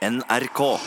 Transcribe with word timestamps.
NRK. 0.00 0.78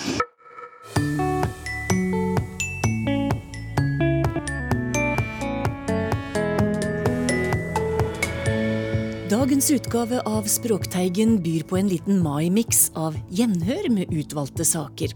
Dagens 9.29 9.71
utgave 9.71 10.21
av 10.25 10.41
Språkteigen 10.43 11.43
byr 11.43 11.63
på 11.63 11.77
en 11.77 11.91
liten 11.91 12.23
maimiks 12.25 12.87
av 12.97 13.13
gjenhør 13.29 13.91
med 13.93 14.09
utvalgte 14.09 14.65
saker. 14.65 15.13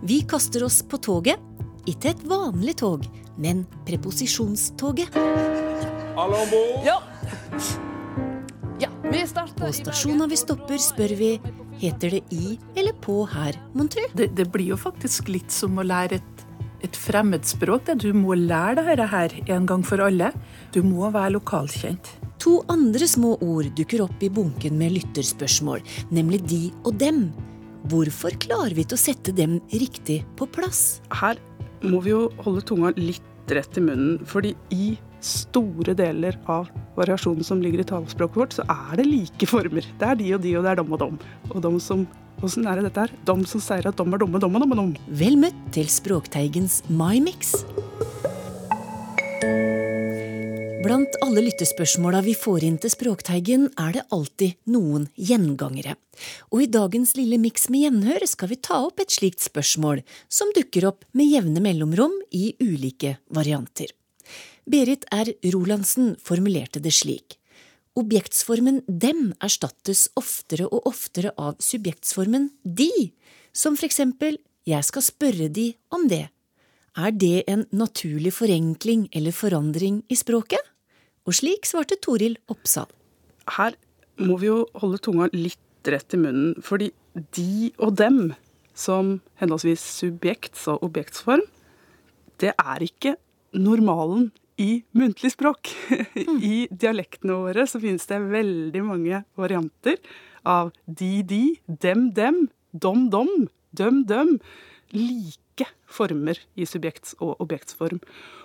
Vi 0.00 0.22
kaster 0.24 0.64
oss 0.64 0.80
på 0.80 0.96
toget. 0.96 1.36
Ikke 1.84 2.14
et 2.14 2.24
vanlig 2.24 2.78
tog, 2.80 3.04
men 3.36 3.66
preposisjonstoget. 3.84 5.12
Alle 6.16 6.40
om 6.40 6.48
bord? 6.56 6.88
Ja. 6.88 6.96
ja, 8.80 8.88
vi 9.04 9.22
starter 9.28 9.60
På 9.60 9.72
stasjonen 9.82 10.32
vi 10.32 10.40
stopper, 10.40 10.80
spør 10.80 11.16
vi 11.20 11.34
heter 11.80 12.16
det 12.16 12.22
i 12.34 12.56
eller 12.76 12.96
på 13.04 13.22
her, 13.30 13.56
mon 13.76 13.88
tru? 13.92 14.02
Det, 14.16 14.30
det 14.36 14.48
blir 14.52 14.72
jo 14.74 14.80
faktisk 14.80 15.30
litt 15.32 15.52
som 15.54 15.78
å 15.78 15.86
lære 15.86 16.20
et, 16.20 16.44
et 16.86 16.98
fremmedspråk. 16.98 17.86
Det. 17.88 17.98
Du 18.06 18.12
må 18.16 18.36
lære 18.38 18.84
dette 18.86 19.08
her 19.12 19.34
en 19.46 19.66
gang 19.68 19.84
for 19.86 20.02
alle. 20.04 20.32
Du 20.74 20.82
må 20.86 21.10
være 21.14 21.36
lokalkjent. 21.36 22.14
To 22.44 22.60
andre 22.70 23.08
små 23.08 23.34
ord 23.42 23.72
dukker 23.78 24.04
opp 24.04 24.22
i 24.22 24.30
bunken 24.30 24.76
med 24.78 24.92
lytterspørsmål, 24.98 25.84
nemlig 26.14 26.42
de 26.46 26.62
og 26.84 26.96
dem. 27.00 27.28
Hvorfor 27.90 28.34
klarer 28.42 28.74
vi 28.74 28.84
ikke 28.84 28.98
å 28.98 29.00
sette 29.00 29.34
dem 29.34 29.60
riktig 29.72 30.20
på 30.38 30.48
plass? 30.50 31.00
Her 31.14 31.40
må 31.86 32.00
vi 32.04 32.12
jo 32.12 32.26
holde 32.42 32.64
tunga 32.66 32.92
litt 32.98 33.52
rett 33.52 33.78
i 33.78 33.82
munnen, 33.84 34.18
fordi 34.26 34.54
i 34.74 34.96
store 35.26 35.96
deler 35.98 36.38
av 36.50 36.70
variasjonen 36.96 37.44
som 37.46 37.62
ligger 37.62 37.82
i 37.82 37.88
talespråket 37.88 38.40
vårt, 38.40 38.54
så 38.56 38.66
er 38.70 39.00
det 39.00 39.08
like 39.08 39.48
former. 39.50 39.84
Det 39.98 40.12
er 40.12 40.20
de 40.22 40.30
og 40.36 40.46
de, 40.46 40.54
og 40.58 40.64
det 40.64 40.72
er 40.72 40.80
dom 40.80 40.94
og 40.96 41.02
dom. 41.02 41.18
Og 41.52 41.60
dom 41.66 41.82
som 41.82 42.06
Åssen 42.44 42.66
er 42.68 42.76
det 42.76 42.90
dette 42.90 43.00
her? 43.06 43.12
Dom 43.24 43.46
som 43.48 43.62
sier 43.64 43.86
at 43.88 43.96
dom 43.96 44.12
er 44.12 44.20
dumme, 44.20 44.36
dom 44.36 44.58
og 44.58 44.60
dom 44.60 44.74
og 44.74 44.80
dom. 44.82 44.90
Vel 45.08 45.38
møtt 45.40 45.56
til 45.72 45.88
Språkteigens 45.88 46.82
My-mix. 46.92 47.54
Blant 50.84 51.16
alle 51.24 51.42
lyttespørsmåla 51.48 52.20
vi 52.22 52.36
får 52.38 52.68
inn 52.68 52.76
til 52.78 52.92
Språkteigen, 52.92 53.64
er 53.80 53.96
det 53.96 54.04
alltid 54.14 54.54
noen 54.70 55.08
gjengangere. 55.18 55.96
Og 56.52 56.62
i 56.62 56.70
dagens 56.70 57.16
lille 57.18 57.40
miks 57.42 57.66
med 57.72 57.86
gjenhør 57.86 58.28
skal 58.28 58.52
vi 58.52 58.60
ta 58.62 58.84
opp 58.84 59.02
et 59.02 59.16
slikt 59.16 59.42
spørsmål, 59.42 60.04
som 60.28 60.52
dukker 60.54 60.86
opp 60.92 61.08
med 61.16 61.32
jevne 61.32 61.64
mellomrom 61.64 62.14
i 62.30 62.52
ulike 62.62 63.16
varianter. 63.34 63.96
Berit 64.66 65.04
R. 65.14 65.30
Rolandsen 65.54 66.16
formulerte 66.18 66.80
det 66.82 66.90
slik. 66.90 67.36
Objektsformen 67.96 68.80
dem 68.90 69.28
erstattes 69.38 70.08
oftere 70.18 70.66
og 70.66 70.88
oftere 70.90 71.30
av 71.38 71.60
subjektsformen 71.62 72.48
de, 72.66 72.90
som 73.54 73.76
for 73.78 73.86
eksempel 73.86 74.40
jeg 74.66 74.82
skal 74.88 75.04
spørre 75.06 75.46
de 75.54 75.68
om 75.94 76.08
det. 76.10 76.26
Er 76.98 77.12
det 77.14 77.44
en 77.46 77.62
naturlig 77.70 78.32
forenkling 78.34 79.04
eller 79.14 79.34
forandring 79.36 80.00
i 80.10 80.18
språket? 80.18 80.58
Og 81.26 81.36
slik 81.38 81.68
svarte 81.68 81.98
Toril 82.02 82.34
Oppsal. 82.50 82.88
Her 83.56 83.76
må 84.18 84.38
vi 84.42 84.48
jo 84.48 84.64
holde 84.80 84.98
tunga 85.04 85.28
litt 85.30 85.86
rett 85.86 86.16
i 86.16 86.18
munnen, 86.18 86.56
fordi 86.58 86.90
de 87.38 87.70
og 87.78 87.94
dem, 88.00 88.34
som 88.74 89.20
henholdsvis 89.38 89.84
subjekts- 90.00 90.66
og 90.72 90.82
objektsform, 90.88 91.44
det 92.42 92.50
er 92.58 92.82
ikke 92.82 93.14
normalen 93.54 94.32
i 94.60 94.84
muntlig 94.96 95.32
språk. 95.34 95.72
I 96.52 96.66
dialektene 96.70 97.36
våre 97.42 97.66
så 97.68 97.80
finnes 97.82 98.06
det 98.08 98.20
veldig 98.30 98.82
mange 98.86 99.22
varianter 99.38 99.98
av 100.46 100.72
de, 100.86 101.20
de, 101.26 101.42
dem, 101.66 102.10
dem, 102.16 102.46
dom, 102.72 103.08
dom, 103.12 103.48
døm, 103.76 104.04
døm. 104.08 104.36
Like 104.94 105.66
former 105.90 106.38
i 106.56 106.66
subjekts- 106.68 107.16
og 107.20 107.40
objektsform. 107.42 108.00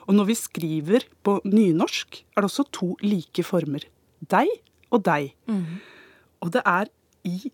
Og 0.07 0.17
når 0.17 0.31
vi 0.31 0.37
skriver 0.39 1.07
på 1.23 1.37
nynorsk, 1.47 2.23
er 2.35 2.43
det 2.43 2.49
også 2.49 2.67
to 2.73 2.93
like 3.05 3.45
former. 3.45 3.85
Deg 4.19 4.49
og 4.91 5.03
deg. 5.07 5.31
Og 6.41 6.51
det 6.53 6.63
er 6.67 6.91
i 7.27 7.51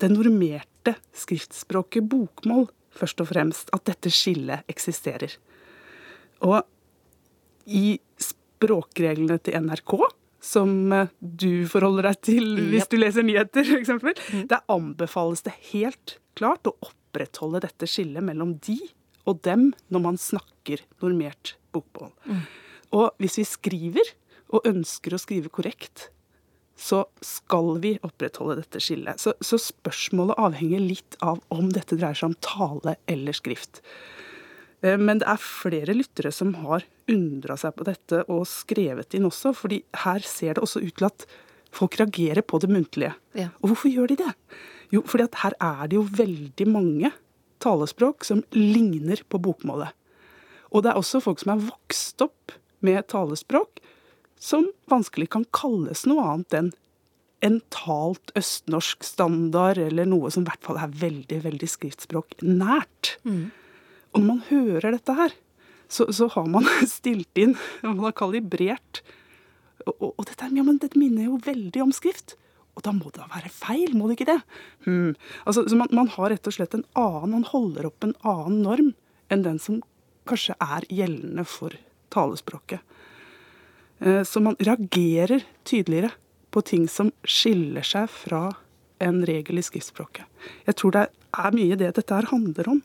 det 0.00 0.08
normerte 0.12 0.96
skriftspråket 1.16 2.06
bokmål 2.08 2.70
først 2.96 3.20
og 3.22 3.30
fremst 3.30 3.70
at 3.76 3.84
dette 3.88 4.10
skillet 4.12 4.66
eksisterer. 4.70 5.36
Og 6.40 6.62
i 7.70 7.98
språkreglene 8.20 9.38
til 9.42 9.56
NRK, 9.66 9.96
som 10.40 10.92
eh, 10.96 11.10
du 11.20 11.66
forholder 11.70 12.10
deg 12.10 12.22
til 12.26 12.48
hvis 12.72 12.88
du 12.90 12.96
leser 13.00 13.26
nyheter, 13.26 13.66
f.eks., 13.66 14.46
der 14.50 14.64
anbefales 14.72 15.44
det 15.46 15.56
helt 15.72 16.16
klart 16.38 16.68
å 16.68 16.76
opprettholde 16.84 17.62
dette 17.66 17.88
skillet 17.90 18.24
mellom 18.24 18.56
de 18.64 18.78
og 19.28 19.42
dem 19.46 19.70
når 19.92 20.04
man 20.06 20.18
snakker 20.20 20.82
normert 21.02 21.54
bokmål. 21.74 22.14
Og 22.96 23.12
hvis 23.22 23.36
vi 23.38 23.46
skriver, 23.46 24.14
og 24.50 24.66
ønsker 24.66 25.14
å 25.14 25.20
skrive 25.20 25.52
korrekt, 25.52 26.08
så 26.80 27.04
skal 27.22 27.76
vi 27.82 27.92
opprettholde 28.06 28.56
dette 28.62 28.80
skillet. 28.82 29.20
Så, 29.20 29.34
så 29.44 29.60
spørsmålet 29.60 30.40
avhenger 30.40 30.82
litt 30.82 31.18
av 31.22 31.42
om 31.52 31.68
dette 31.74 31.98
dreier 32.00 32.16
seg 32.16 32.32
om 32.32 32.38
tale 32.42 32.96
eller 33.10 33.36
skrift. 33.36 33.82
Eh, 34.82 34.98
Men 34.98 35.20
det 35.20 35.28
er 35.28 35.40
flere 35.42 35.94
lyttere 35.96 36.32
som 36.32 36.54
har 36.64 36.84
undra 37.10 37.56
seg 37.58 37.74
på 37.76 37.86
dette 37.88 38.24
og 38.28 38.46
skrevet 38.48 39.14
inn 39.14 39.28
også, 39.28 39.54
fordi 39.56 39.82
her 40.04 40.20
ser 40.20 40.54
det 40.54 40.64
også 40.64 40.82
ut 40.84 40.94
til 40.96 41.08
at 41.10 41.26
folk 41.74 41.98
reagerer 42.00 42.42
på 42.42 42.60
det 42.62 42.70
muntlige. 42.70 43.14
Ja. 43.34 43.50
Og 43.62 43.72
hvorfor 43.72 43.90
gjør 43.90 44.10
de 44.10 44.20
det? 44.22 44.34
Jo, 44.90 45.02
fordi 45.06 45.26
at 45.28 45.40
her 45.44 45.54
er 45.60 45.86
det 45.88 45.98
jo 45.98 46.06
veldig 46.06 46.66
mange 46.70 47.12
talespråk 47.62 48.24
som 48.26 48.42
ligner 48.56 49.22
på 49.28 49.38
bokmålet. 49.42 49.92
Og 50.70 50.82
det 50.82 50.92
er 50.92 50.98
også 50.98 51.20
folk 51.22 51.42
som 51.42 51.54
er 51.54 51.64
vokst 51.66 52.22
opp 52.22 52.54
med 52.80 53.06
talespråk 53.10 53.82
som 54.40 54.70
vanskelig 54.90 55.28
kan 55.34 55.44
kalles 55.52 56.06
noe 56.08 56.24
annet 56.24 56.56
enn 56.56 56.70
en 57.44 57.60
talt 57.72 58.32
østnorsk 58.36 59.04
standard, 59.04 59.78
eller 59.80 60.04
noe 60.08 60.28
som 60.32 60.44
i 60.44 60.48
hvert 60.50 60.64
fall 60.64 60.76
er 60.76 60.92
veldig, 60.92 61.38
veldig 61.46 61.68
skriftspråk 61.72 62.34
nært. 62.44 63.16
Og 64.10 64.20
når 64.20 64.26
man 64.26 64.42
hører 64.48 64.96
dette 64.96 65.16
her, 65.16 65.34
så, 65.90 66.06
så 66.14 66.28
har 66.34 66.46
man 66.50 66.66
stilt 66.98 67.38
inn, 67.38 67.56
man 67.82 68.02
har 68.04 68.16
kalibrert. 68.18 69.02
Og, 69.86 69.94
og, 69.96 70.12
og 70.12 70.28
dette, 70.28 70.50
ja, 70.54 70.64
dette 70.84 71.00
minner 71.00 71.28
jo 71.28 71.40
veldig 71.44 71.84
om 71.86 71.94
skrift. 71.94 72.36
Og 72.78 72.84
da 72.86 72.94
må 72.94 73.10
det 73.10 73.20
da 73.20 73.28
være 73.32 73.50
feil, 73.52 73.94
må 73.98 74.08
det 74.08 74.18
ikke 74.18 74.30
det? 74.30 74.40
Hmm. 74.86 75.14
Altså, 75.44 75.66
så 75.68 75.78
man, 75.78 75.90
man 75.94 76.10
har 76.14 76.30
rett 76.32 76.46
og 76.46 76.54
slett 76.56 76.76
en 76.76 76.86
annen, 76.98 77.34
man 77.34 77.48
holder 77.50 77.90
opp 77.90 78.06
en 78.06 78.16
annen 78.22 78.62
norm 78.64 78.92
enn 79.30 79.44
den 79.46 79.58
som 79.62 79.80
kanskje 80.30 80.56
er 80.62 80.86
gjeldende 80.90 81.44
for 81.48 81.74
talespråket. 82.14 82.80
Eh, 84.00 84.22
Så 84.22 84.40
man 84.40 84.56
reagerer 84.58 85.44
tydeligere 85.64 86.12
på 86.50 86.62
ting 86.66 86.88
som 86.88 87.12
skiller 87.24 87.86
seg 87.86 88.08
fra 88.10 88.48
en 89.00 89.22
regel 89.26 89.60
i 89.60 89.64
skriftspråket. 89.64 90.24
Jeg 90.66 90.76
tror 90.76 90.96
det 90.96 91.06
er 91.10 91.56
mye 91.56 91.78
det 91.78 91.94
dette 91.96 92.16
her 92.16 92.28
handler 92.30 92.68
om. 92.68 92.82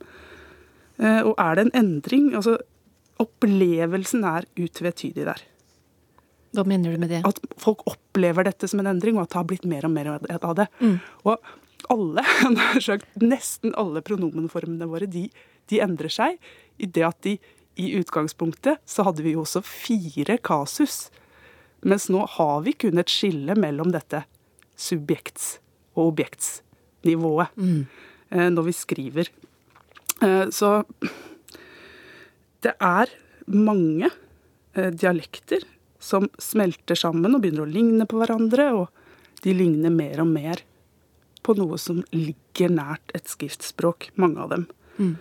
Eh, 0.99 1.21
Og 1.27 1.35
er 1.37 1.55
det 1.55 1.65
en 1.65 1.75
endring 1.83 2.31
altså 2.35 2.57
Opplevelsen 3.19 4.25
er 4.27 4.43
utvetydig 4.59 5.23
der. 5.25 5.41
Hva 6.55 6.65
mener 6.67 6.91
du 6.91 6.99
med 6.99 7.09
det? 7.13 7.21
At 7.27 7.39
folk 7.59 7.83
opplever 7.87 8.43
dette 8.43 8.67
som 8.67 8.79
en 8.81 8.89
endring, 8.91 9.15
og 9.15 9.23
at 9.23 9.29
det 9.31 9.37
har 9.39 9.47
blitt 9.47 9.65
mer 9.71 9.85
og 9.87 9.91
mer 9.95 10.09
av 10.35 10.55
det. 10.59 10.65
Og 11.23 11.37
alle, 11.91 12.23
nesten 13.23 13.71
alle 13.79 14.01
pronomenformene 14.03 14.87
våre, 14.91 15.07
de, 15.07 15.29
de 15.71 15.79
endrer 15.83 16.11
seg 16.11 16.35
i 16.77 16.85
det 16.91 17.05
at 17.07 17.21
de 17.23 17.37
i 17.79 17.89
utgangspunktet 17.99 18.79
så 18.87 19.03
hadde 19.07 19.23
vi 19.23 19.33
jo 19.35 19.43
også 19.45 19.63
fire 19.63 20.37
kasus. 20.43 21.09
Mens 21.87 22.09
nå 22.11 22.25
har 22.35 22.61
vi 22.67 22.73
kun 22.73 22.99
et 22.99 23.11
skille 23.11 23.55
mellom 23.59 23.91
dette 23.95 24.25
subjekts- 24.75 25.57
og 25.95 26.11
objektsnivået 26.13 27.47
Mm. 27.55 27.85
når 28.51 28.63
vi 28.67 28.71
skriver. 28.75 29.29
Eh, 30.23 30.47
Så 30.49 30.83
det 32.65 32.73
er 32.79 33.11
mange 33.47 34.09
eh, 34.75 34.91
dialekter 34.91 35.65
som 35.99 36.29
smelter 36.41 36.97
sammen 36.97 37.35
og 37.35 37.41
begynner 37.43 37.65
å 37.65 37.71
ligne 37.71 38.07
på 38.09 38.19
hverandre, 38.21 38.69
og 38.77 38.87
de 39.43 39.53
ligner 39.53 39.93
mer 39.93 40.21
og 40.21 40.29
mer 40.31 40.61
på 41.45 41.53
noe 41.57 41.77
som 41.81 42.01
ligger 42.13 42.71
nært 42.73 43.13
et 43.17 43.27
skriftspråk, 43.29 44.11
mange 44.17 44.41
av 44.41 44.49
dem. 44.53 44.65
Mm. 44.97 45.15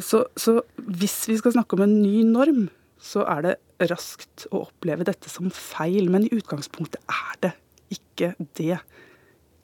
Så, 0.00 0.22
så 0.38 0.60
hvis 0.76 1.16
vi 1.28 1.36
skal 1.40 1.52
snakke 1.56 1.76
om 1.76 1.82
en 1.84 1.96
ny 1.98 2.22
norm, 2.24 2.68
så 3.04 3.24
er 3.28 3.42
det 3.44 3.88
raskt 3.90 4.46
å 4.54 4.62
oppleve 4.68 5.04
dette 5.04 5.28
som 5.28 5.50
feil, 5.52 6.08
men 6.12 6.24
i 6.24 6.32
utgangspunktet 6.32 7.02
er 7.10 7.40
det 7.44 7.52
ikke 7.92 8.32
det. 8.56 8.78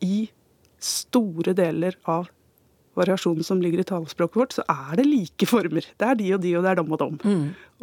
I 0.04 0.28
store 0.80 1.54
deler 1.56 1.96
av 2.08 2.28
variasjonen 2.98 3.46
som 3.46 3.60
ligger 3.62 3.82
i 3.82 3.86
talespråket 3.86 4.40
vårt, 4.40 4.54
så 4.56 4.64
er 4.68 5.00
det 5.00 5.06
like 5.06 5.46
former. 5.48 5.86
Det 5.98 6.06
er 6.06 6.18
de 6.18 6.30
og 6.36 6.42
de, 6.42 6.54
og 6.58 6.64
det 6.64 6.72
er 6.72 6.80
dom 6.80 6.94
og 6.96 7.02
dom. 7.02 7.20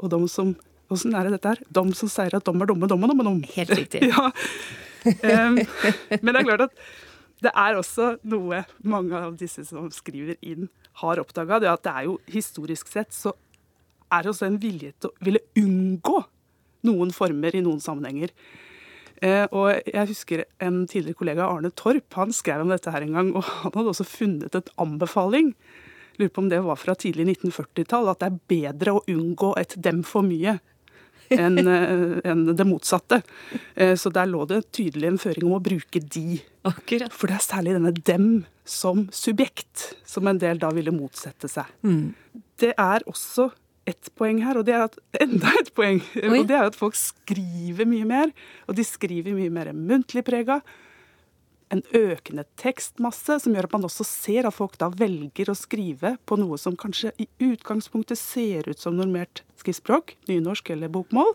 Og 0.04 0.12
dom 0.13 0.27
som 0.31 0.56
Åssen 0.88 1.15
er 1.19 1.27
det 1.27 1.33
dette 1.36 1.51
her? 1.51 1.59
Dom 1.75 1.89
som 1.92 2.07
sier 2.07 2.31
at 2.38 2.45
dom 2.48 2.62
er 2.63 2.69
domme, 2.69 2.88
dom 2.88 3.01
og 3.04 3.12
dom 3.12 3.19
og 3.19 3.27
dom. 3.27 3.42
Helt 3.57 3.74
riktig. 3.75 4.06
ja. 4.12 4.30
um, 5.04 5.57
men 6.21 6.30
det 6.31 6.39
er 6.39 6.48
klart 6.48 6.63
at 6.69 6.77
det 7.44 7.51
er 7.51 7.77
også 7.77 8.13
noe 8.25 8.62
mange 8.88 9.19
av 9.19 9.36
disse 9.38 9.65
som 9.68 9.89
skriver 9.94 10.39
inn, 10.42 10.69
har 11.01 11.19
oppdaga. 11.21 11.60
Det 11.60 11.69
at 11.74 11.83
det 11.86 11.94
er 11.94 12.07
jo 12.07 12.15
historisk 12.31 12.88
sett 12.89 13.12
så 13.13 13.36
er 14.07 14.24
det 14.24 14.31
også 14.31 14.48
en 14.48 14.62
vilje 14.63 14.94
til 14.95 15.12
å 15.12 15.27
ville 15.27 15.44
unngå 15.60 16.21
noen 16.88 17.12
former 17.12 17.57
i 17.57 17.65
noen 17.65 17.83
sammenhenger. 17.83 18.31
Eh, 19.22 19.46
og 19.56 19.81
jeg 19.88 20.10
husker 20.12 20.46
en 20.64 20.84
tidligere 20.90 21.18
kollega, 21.18 21.48
Arne 21.48 21.72
Torp, 21.75 22.08
han 22.19 22.34
skrev 22.36 22.64
om 22.64 22.74
dette 22.74 22.94
her 22.94 23.06
en 23.06 23.18
gang. 23.18 23.34
Og 23.36 23.44
han 23.46 23.74
hadde 23.74 23.94
også 23.94 24.08
funnet 24.08 24.58
et 24.58 24.72
anbefaling, 24.81 25.54
lurer 26.18 26.34
på 26.34 26.44
om 26.44 26.50
det 26.52 26.64
var 26.66 26.80
fra 26.81 26.96
tidlig 26.98 27.28
1940-tall, 27.38 28.10
at 28.12 28.24
det 28.24 28.31
er 28.31 28.42
bedre 28.54 28.98
å 28.98 29.06
unngå 29.10 29.54
et 29.60 29.78
'dem 29.78 30.04
for 30.06 30.25
mye' 30.25 30.60
enn 31.30 31.60
en 32.31 32.44
det 32.56 32.66
motsatte. 32.66 33.22
Eh, 33.75 33.96
så 33.96 34.10
der 34.14 34.30
lå 34.30 34.46
det 34.48 34.72
tydelig 34.72 35.12
en 35.12 35.22
føring 35.22 35.50
om 35.50 35.58
å 35.58 35.63
bruke 35.63 36.00
de. 36.00 36.40
Akkurat. 36.68 37.13
For 37.13 37.28
det 37.28 37.38
er 37.38 37.48
særlig 37.50 37.78
denne 37.78 37.94
'dem' 37.94 38.46
som 38.66 39.08
subjekt 39.12 39.94
som 40.06 40.28
en 40.28 40.38
del 40.38 40.60
da 40.60 40.72
ville 40.75 40.92
motsette 40.92 41.48
seg. 41.48 41.66
Det 42.60 42.74
er 42.74 43.06
også 43.08 43.52
ett 43.88 44.10
poeng 44.19 44.42
her, 44.44 44.60
og 44.60 44.68
det 44.68 44.75
er 44.75 44.86
at, 44.88 44.98
enda 45.24 45.54
et 45.62 45.72
poeng. 45.78 46.01
Oi. 46.19 46.42
Og 46.42 46.50
det 46.50 46.57
er 46.57 46.68
at 46.72 46.78
folk 46.78 46.98
skriver 47.00 47.88
mye 47.89 48.07
mer, 48.07 48.36
og 48.68 48.78
de 48.78 48.86
skriver 48.88 49.38
mye 49.38 49.54
mer 49.54 49.72
muntlig 49.75 50.25
prega. 50.28 50.60
En 51.74 51.81
økende 51.95 52.45
tekstmasse 52.60 53.42
som 53.44 53.56
gjør 53.56 53.68
at 53.68 53.74
man 53.75 53.88
også 53.89 54.06
ser 54.07 54.48
at 54.48 54.56
folk 54.56 54.78
da 54.80 54.88
velger 54.94 55.51
å 55.51 55.57
skrive 55.57 56.13
på 56.28 56.38
noe 56.39 56.60
som 56.62 56.78
kanskje 56.80 57.12
i 57.19 57.28
utgangspunktet 57.50 58.19
ser 58.19 58.69
ut 58.72 58.80
som 58.80 58.95
normert 58.95 59.44
skriftspråk, 59.60 60.16
nynorsk 60.31 60.72
eller 60.75 60.92
bokmål, 60.94 61.34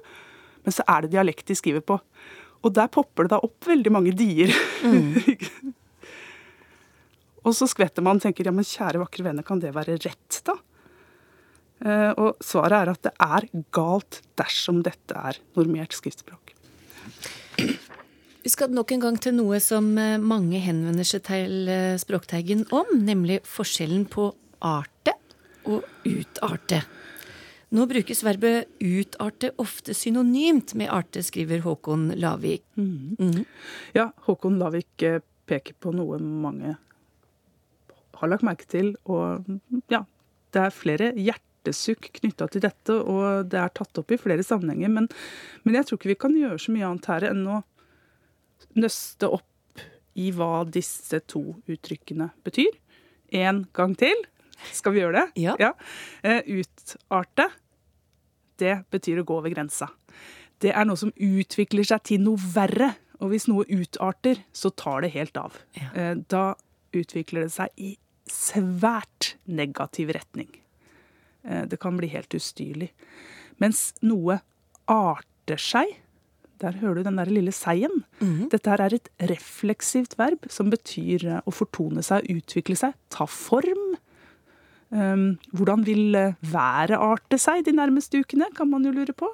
men 0.64 0.76
så 0.76 0.86
er 0.88 1.04
det 1.04 1.12
dialekt 1.12 1.50
de 1.50 1.58
skriver 1.58 1.84
på. 1.84 1.98
Og 2.62 2.72
der 2.72 2.88
popper 2.92 3.26
det 3.26 3.34
da 3.34 3.42
opp 3.42 3.66
veldig 3.66 3.92
mange 3.92 4.12
dier. 4.16 4.52
og 7.44 7.56
så 7.58 7.66
skvetter 7.68 8.04
man 8.06 8.20
og 8.20 8.24
tenker 8.24 8.46
ja, 8.46 8.54
men 8.54 8.64
kjære 8.66 9.02
vakre 9.02 9.26
venner, 9.26 9.44
kan 9.44 9.60
det 9.60 9.74
være 9.74 9.98
rett, 10.00 10.38
da? 10.46 10.56
Eh, 11.82 12.10
og 12.14 12.38
svaret 12.44 12.76
er 12.78 12.90
at 12.92 13.06
det 13.06 13.12
er 13.18 13.48
galt 13.74 14.20
dersom 14.38 14.82
dette 14.86 15.16
er 15.18 15.40
normert 15.58 15.96
skriftspråk. 15.96 16.54
Vi 18.42 18.50
skal 18.50 18.72
nok 18.74 18.90
en 18.94 19.02
gang 19.02 19.18
til 19.22 19.36
noe 19.36 19.58
som 19.62 19.92
eh, 19.98 20.18
mange 20.18 20.60
henvender 20.62 21.06
seg 21.06 21.24
til 21.26 21.70
eh, 21.70 21.98
Språkteigen 22.00 22.66
om, 22.74 22.88
nemlig 23.02 23.40
forskjellen 23.46 24.06
på 24.10 24.30
arte 24.62 25.16
og 25.66 25.86
utarte. 26.06 26.82
Nå 27.72 27.86
brukes 27.88 28.20
verbet 28.26 28.68
utarte 28.84 29.52
ofte 29.62 29.94
synonymt 29.96 30.74
med 30.76 30.90
arte, 30.92 31.22
skriver 31.24 31.62
Håkon 31.64 32.10
Lavik. 32.20 32.66
Ja, 33.96 34.10
Håkon 34.26 34.58
Lavik 34.60 35.06
peker 35.48 35.78
på 35.80 35.94
noe 35.96 36.18
mange 36.20 36.76
har 38.22 38.30
lagt 38.30 38.46
merke 38.46 38.68
til, 38.70 38.94
og 39.10 39.42
ja, 39.90 40.04
det 40.54 40.62
er 40.62 40.74
flere 40.74 41.10
hjertesukk 41.62 42.10
knytta 42.20 42.48
til 42.50 42.62
dette, 42.64 42.92
og 42.92 43.46
det 43.50 43.58
er 43.60 43.68
tatt 43.74 43.98
opp 43.98 44.10
i 44.10 44.18
flere 44.18 44.42
sammenhenger, 44.42 44.88
men, 44.90 45.08
men 45.64 45.74
jeg 45.74 45.86
tror 45.86 45.98
ikke 45.98 46.12
vi 46.12 46.18
kan 46.18 46.34
gjøre 46.36 46.58
så 46.58 46.72
mye 46.74 46.88
annet 46.88 47.06
her 47.06 47.26
enn 47.30 47.46
å 47.46 47.62
nøste 48.78 49.28
opp 49.28 49.82
i 50.14 50.30
hva 50.34 50.64
disse 50.68 51.20
to 51.26 51.56
uttrykkene 51.70 52.30
betyr. 52.44 52.72
En 53.32 53.66
gang 53.72 53.94
til. 53.96 54.16
Skal 54.72 54.92
vi 54.92 55.00
gjøre 55.00 55.22
det? 55.22 55.42
Ja. 55.42 55.54
ja. 55.58 55.72
Utarte, 56.46 57.48
det 58.60 58.82
betyr 58.92 59.22
å 59.22 59.26
gå 59.26 59.38
over 59.40 59.50
grensa. 59.54 59.88
Det 60.62 60.70
er 60.70 60.84
noe 60.86 61.00
som 61.00 61.12
utvikler 61.16 61.86
seg 61.88 62.04
til 62.06 62.22
noe 62.22 62.38
verre. 62.52 62.92
Og 63.22 63.32
hvis 63.32 63.46
noe 63.48 63.64
utarter, 63.70 64.42
så 64.52 64.70
tar 64.74 65.04
det 65.04 65.12
helt 65.14 65.36
av. 65.38 65.56
Ja. 65.78 65.88
Eh, 65.94 66.14
Da 66.28 66.52
utvikler 66.92 67.46
det 67.46 67.54
seg 67.54 67.70
i 67.80 67.94
svært 68.28 69.36
negativ 69.48 70.12
retning. 70.14 70.50
Eh, 71.44 71.64
Det 71.66 71.78
kan 71.80 71.96
bli 71.96 72.08
helt 72.12 72.34
ustyrlig. 72.34 72.90
Mens 73.60 73.92
noe 74.02 74.40
arter 74.90 75.58
seg, 75.60 75.98
der 76.62 76.76
hører 76.78 77.00
du 77.00 77.02
den 77.08 77.16
der 77.18 77.26
lille 77.30 77.50
seien. 77.52 78.04
Dette 78.50 78.70
her 78.70 78.80
er 78.80 78.94
et 78.94 79.08
refleksivt 79.30 80.14
verb 80.18 80.46
som 80.48 80.70
betyr 80.70 81.24
eh, 81.26 81.40
å 81.46 81.50
fortone 81.54 82.02
seg, 82.02 82.28
utvikle 82.30 82.76
seg, 82.78 82.94
ta 83.10 83.26
form. 83.26 83.96
Um, 84.92 85.38
hvordan 85.56 85.86
vil 85.86 86.14
eh, 86.14 86.34
været 86.52 87.00
arte 87.00 87.38
seg 87.40 87.64
de 87.64 87.72
nærmeste 87.72 88.20
ukene, 88.20 88.50
kan 88.54 88.68
man 88.68 88.84
jo 88.84 88.92
lure 88.92 89.14
på. 89.16 89.30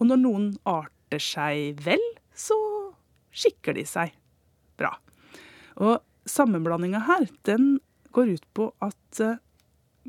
Og 0.00 0.06
når 0.08 0.18
noen 0.18 0.46
arter 0.66 1.22
seg 1.22 1.78
vel, 1.86 2.02
så 2.34 2.56
skikker 3.30 3.76
de 3.78 3.84
seg 3.86 4.12
bra. 4.76 4.96
Og 5.78 6.00
sammenblandinga 6.26 7.04
her, 7.06 7.28
den 7.46 7.76
går 8.16 8.34
ut 8.34 8.46
på 8.56 8.72
at 8.82 9.20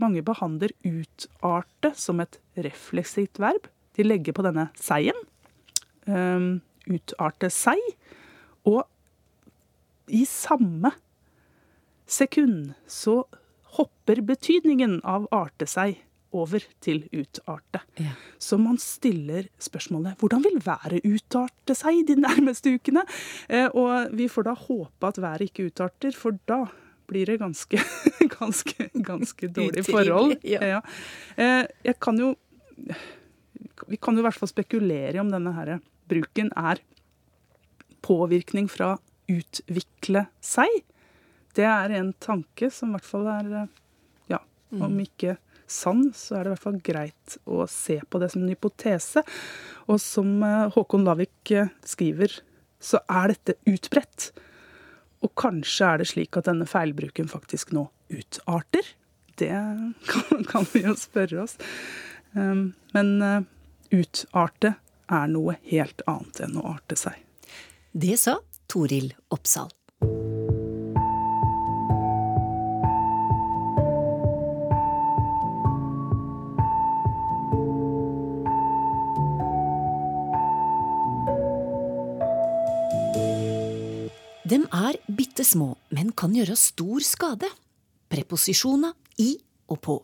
mange 0.01 0.23
behandler 0.25 0.73
utarte 0.85 1.93
som 1.97 2.21
et 2.23 2.39
refleksivt 2.57 3.41
verb. 3.41 3.67
De 3.97 4.05
legger 4.05 4.35
på 4.37 4.45
denne 4.45 4.69
seien. 4.77 5.17
Um, 6.05 6.59
utarte 6.87 7.49
seg. 7.53 7.81
Og 8.67 8.83
i 10.07 10.23
samme 10.27 10.93
sekund 12.07 12.73
så 12.87 13.21
hopper 13.77 14.21
betydningen 14.25 15.01
av 15.05 15.27
arte 15.35 15.67
seg 15.69 15.97
over 16.35 16.63
til 16.83 17.05
utarte. 17.15 17.81
Ja. 18.01 18.13
Så 18.39 18.59
man 18.59 18.79
stiller 18.81 19.47
spørsmålet 19.61 20.19
hvordan 20.21 20.43
vil 20.45 20.59
været 20.63 21.05
utarte 21.07 21.75
seg 21.77 22.03
de 22.07 22.17
nærmeste 22.19 22.75
ukene? 22.77 23.05
Eh, 23.49 23.69
og 23.71 24.13
vi 24.17 24.27
får 24.31 24.49
da 24.49 24.55
håpe 24.67 25.11
at 25.11 25.21
været 25.21 25.49
ikke 25.49 25.69
utarter, 25.71 26.15
for 26.15 26.37
da 26.49 26.65
blir 27.07 27.25
det 27.25 27.37
ganske, 27.37 27.79
ganske, 28.39 28.89
ganske 28.93 29.47
dårlige 29.59 29.83
forhold. 29.87 30.37
ja. 30.43 30.81
Eh, 31.35 31.63
jeg 31.83 31.99
kan 31.99 32.19
jo 32.19 32.35
Vi 33.87 33.97
kan 33.97 34.15
jo 34.15 34.21
i 34.21 34.25
hvert 34.25 34.37
fall 34.37 34.51
spekulere 34.51 35.19
om 35.21 35.31
denne 35.31 35.53
her 35.55 35.77
bruken 36.07 36.51
er 36.55 36.81
påvirkning 38.05 38.69
fra 38.71 38.95
utvikle 39.27 40.27
seg. 40.43 40.71
Det 41.57 41.65
er 41.65 41.95
en 41.97 42.13
tanke 42.21 42.69
som 42.71 42.91
i 42.91 42.97
hvert 42.97 43.07
fall 43.07 43.27
er 43.31 43.51
eh, 43.63 43.75
Ja, 44.31 44.41
om 44.71 44.99
ikke 45.03 45.37
sann, 45.67 46.11
så 46.15 46.37
er 46.37 46.43
det 46.45 46.51
i 46.51 46.55
hvert 46.55 46.63
fall 46.63 46.81
greit 46.83 47.37
å 47.43 47.65
se 47.71 47.97
på 48.07 48.21
det 48.21 48.31
som 48.31 48.43
en 48.43 48.51
hypotese. 48.53 49.23
Og 49.87 49.99
som 50.03 50.37
eh, 50.45 50.67
Håkon 50.75 51.07
Lavik 51.07 51.55
skriver, 51.87 52.39
så 52.79 53.01
er 53.09 53.33
dette 53.33 53.57
utbredt. 53.67 54.31
Og 55.25 55.33
kanskje 55.39 55.91
er 55.91 56.01
det 56.01 56.09
slik 56.11 56.37
at 56.39 56.49
denne 56.49 56.67
feilbruken 56.69 57.29
faktisk 57.31 57.73
nå 57.75 57.87
utarter. 58.13 58.93
Det 59.37 59.51
kan, 60.11 60.43
kan 60.49 60.67
vi 60.73 60.83
jo 60.85 60.95
spørre 60.97 61.45
oss. 61.45 61.57
Um, 62.33 62.73
Men 62.93 63.15
eh, 63.21 63.41
utarte 63.95 64.75
er 65.07 65.31
noe 65.31 65.57
helt 65.71 66.03
annet 66.09 66.43
enn 66.43 66.59
å 66.59 66.67
arte 66.75 66.97
seg. 66.99 67.15
Det 67.97 68.17
sa 68.19 68.37
Toril 68.69 69.13
Oppsal. 69.33 69.71
Små, 85.47 85.73
men 85.95 86.11
kan 86.11 86.35
gjøre 86.35 86.57
stor 86.59 87.03
skade. 87.05 87.49
Preposisjoner 88.11 88.93
i 89.23 89.33
og 89.71 89.81
på. 89.83 89.97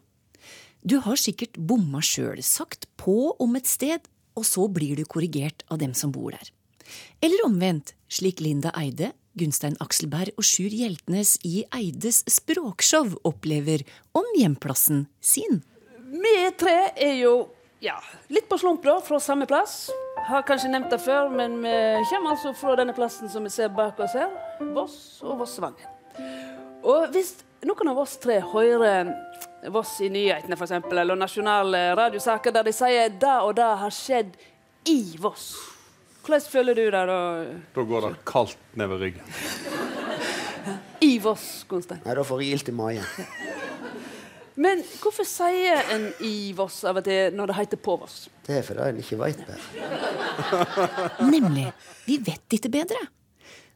Du 0.83 0.97
har 1.03 1.19
sikkert 1.19 1.55
bomma 1.55 2.01
sjøl, 2.03 2.41
sagt 2.43 2.89
på 2.99 3.33
om 3.39 3.55
et 3.59 3.69
sted, 3.69 4.03
og 4.35 4.47
så 4.47 4.67
blir 4.67 4.97
du 4.99 5.05
korrigert 5.07 5.63
av 5.71 5.79
dem 5.83 5.93
som 5.95 6.11
bor 6.11 6.33
der. 6.35 6.49
Eller 7.23 7.45
omvendt, 7.47 7.93
slik 8.11 8.41
Linda 8.43 8.73
Eide, 8.75 9.13
Gunstein 9.39 9.77
Akselberg 9.81 10.35
og 10.37 10.45
Sjur 10.45 10.73
Hjeltnes 10.73 11.37
i 11.47 11.63
Eides 11.73 12.21
språkshow 12.29 13.15
opplever 13.25 13.85
om 14.13 14.27
hjemplassen 14.37 15.07
sin. 15.23 15.63
Vi 16.13 16.35
tre 16.59 16.91
er 16.93 17.15
jo 17.21 17.33
ja, 17.83 17.97
litt 18.29 18.45
på 18.51 18.59
slump, 18.61 18.83
da, 18.85 18.99
fra 19.03 19.19
samme 19.23 19.47
plass. 19.49 19.87
Har 20.23 20.45
kanskje 20.47 20.69
nevnt 20.71 20.91
det 20.93 20.99
før, 21.03 21.29
men 21.29 21.59
vi 21.61 22.05
kommer 22.09 22.33
altså 22.35 22.53
fra 22.55 22.77
denne 22.79 22.95
plassen 22.95 23.29
som 23.31 23.43
vi 23.43 23.51
ser 23.51 23.71
bak 23.75 23.99
oss 24.03 24.15
her. 24.15 24.31
Voss 24.73 24.95
og 25.25 25.41
Vossvangen. 25.41 25.89
Og 26.83 27.11
hvis 27.11 27.35
noen 27.67 27.91
av 27.91 27.99
oss 28.03 28.15
tre 28.23 28.39
hører 28.53 29.11
Voss 29.71 29.97
i 30.03 30.09
nyhetene, 30.11 30.57
f.eks., 30.57 30.73
eller 30.91 31.19
nasjonale 31.19 31.85
radiosaker 31.95 32.51
der 32.55 32.67
de 32.67 32.73
sier 32.75 33.13
det 33.19 33.35
og 33.45 33.53
det 33.59 33.69
har 33.83 33.93
skjedd 33.95 34.33
i 34.91 35.15
Voss, 35.23 35.53
hvordan 36.23 36.47
føler 36.51 36.75
du 36.75 36.83
det 36.87 37.03
da? 37.07 37.19
Da 37.75 37.85
går 37.87 38.07
det 38.07 38.13
kaldt 38.27 38.59
nedover 38.79 39.07
ryggen. 39.07 39.23
I 41.03 41.17
Voss, 41.19 41.65
Gunstein. 41.67 41.99
Nei, 42.05 42.15
da 42.15 42.23
får 42.23 42.43
jeg 42.43 42.57
ilt 42.57 42.71
i 42.71 42.75
magen. 42.75 43.03
Men 44.55 44.83
hvorfor 45.01 45.25
sier 45.27 45.81
en 45.93 46.11
i 46.21 46.53
Voss 46.57 46.83
av 46.85 46.99
og 47.01 47.07
til 47.07 47.33
når 47.33 47.49
det 47.49 47.57
heter 47.57 47.81
på 47.81 47.97
Voss? 48.01 48.27
Det 48.45 48.59
er 48.59 48.65
fordi 48.67 48.85
en 48.91 49.01
ikke 49.01 49.19
veit 49.21 49.41
bedre. 49.47 49.89
Nemlig, 51.33 51.67
vi 52.05 52.19
vet 52.21 52.57
ikke 52.57 52.71
bedre. 52.73 53.01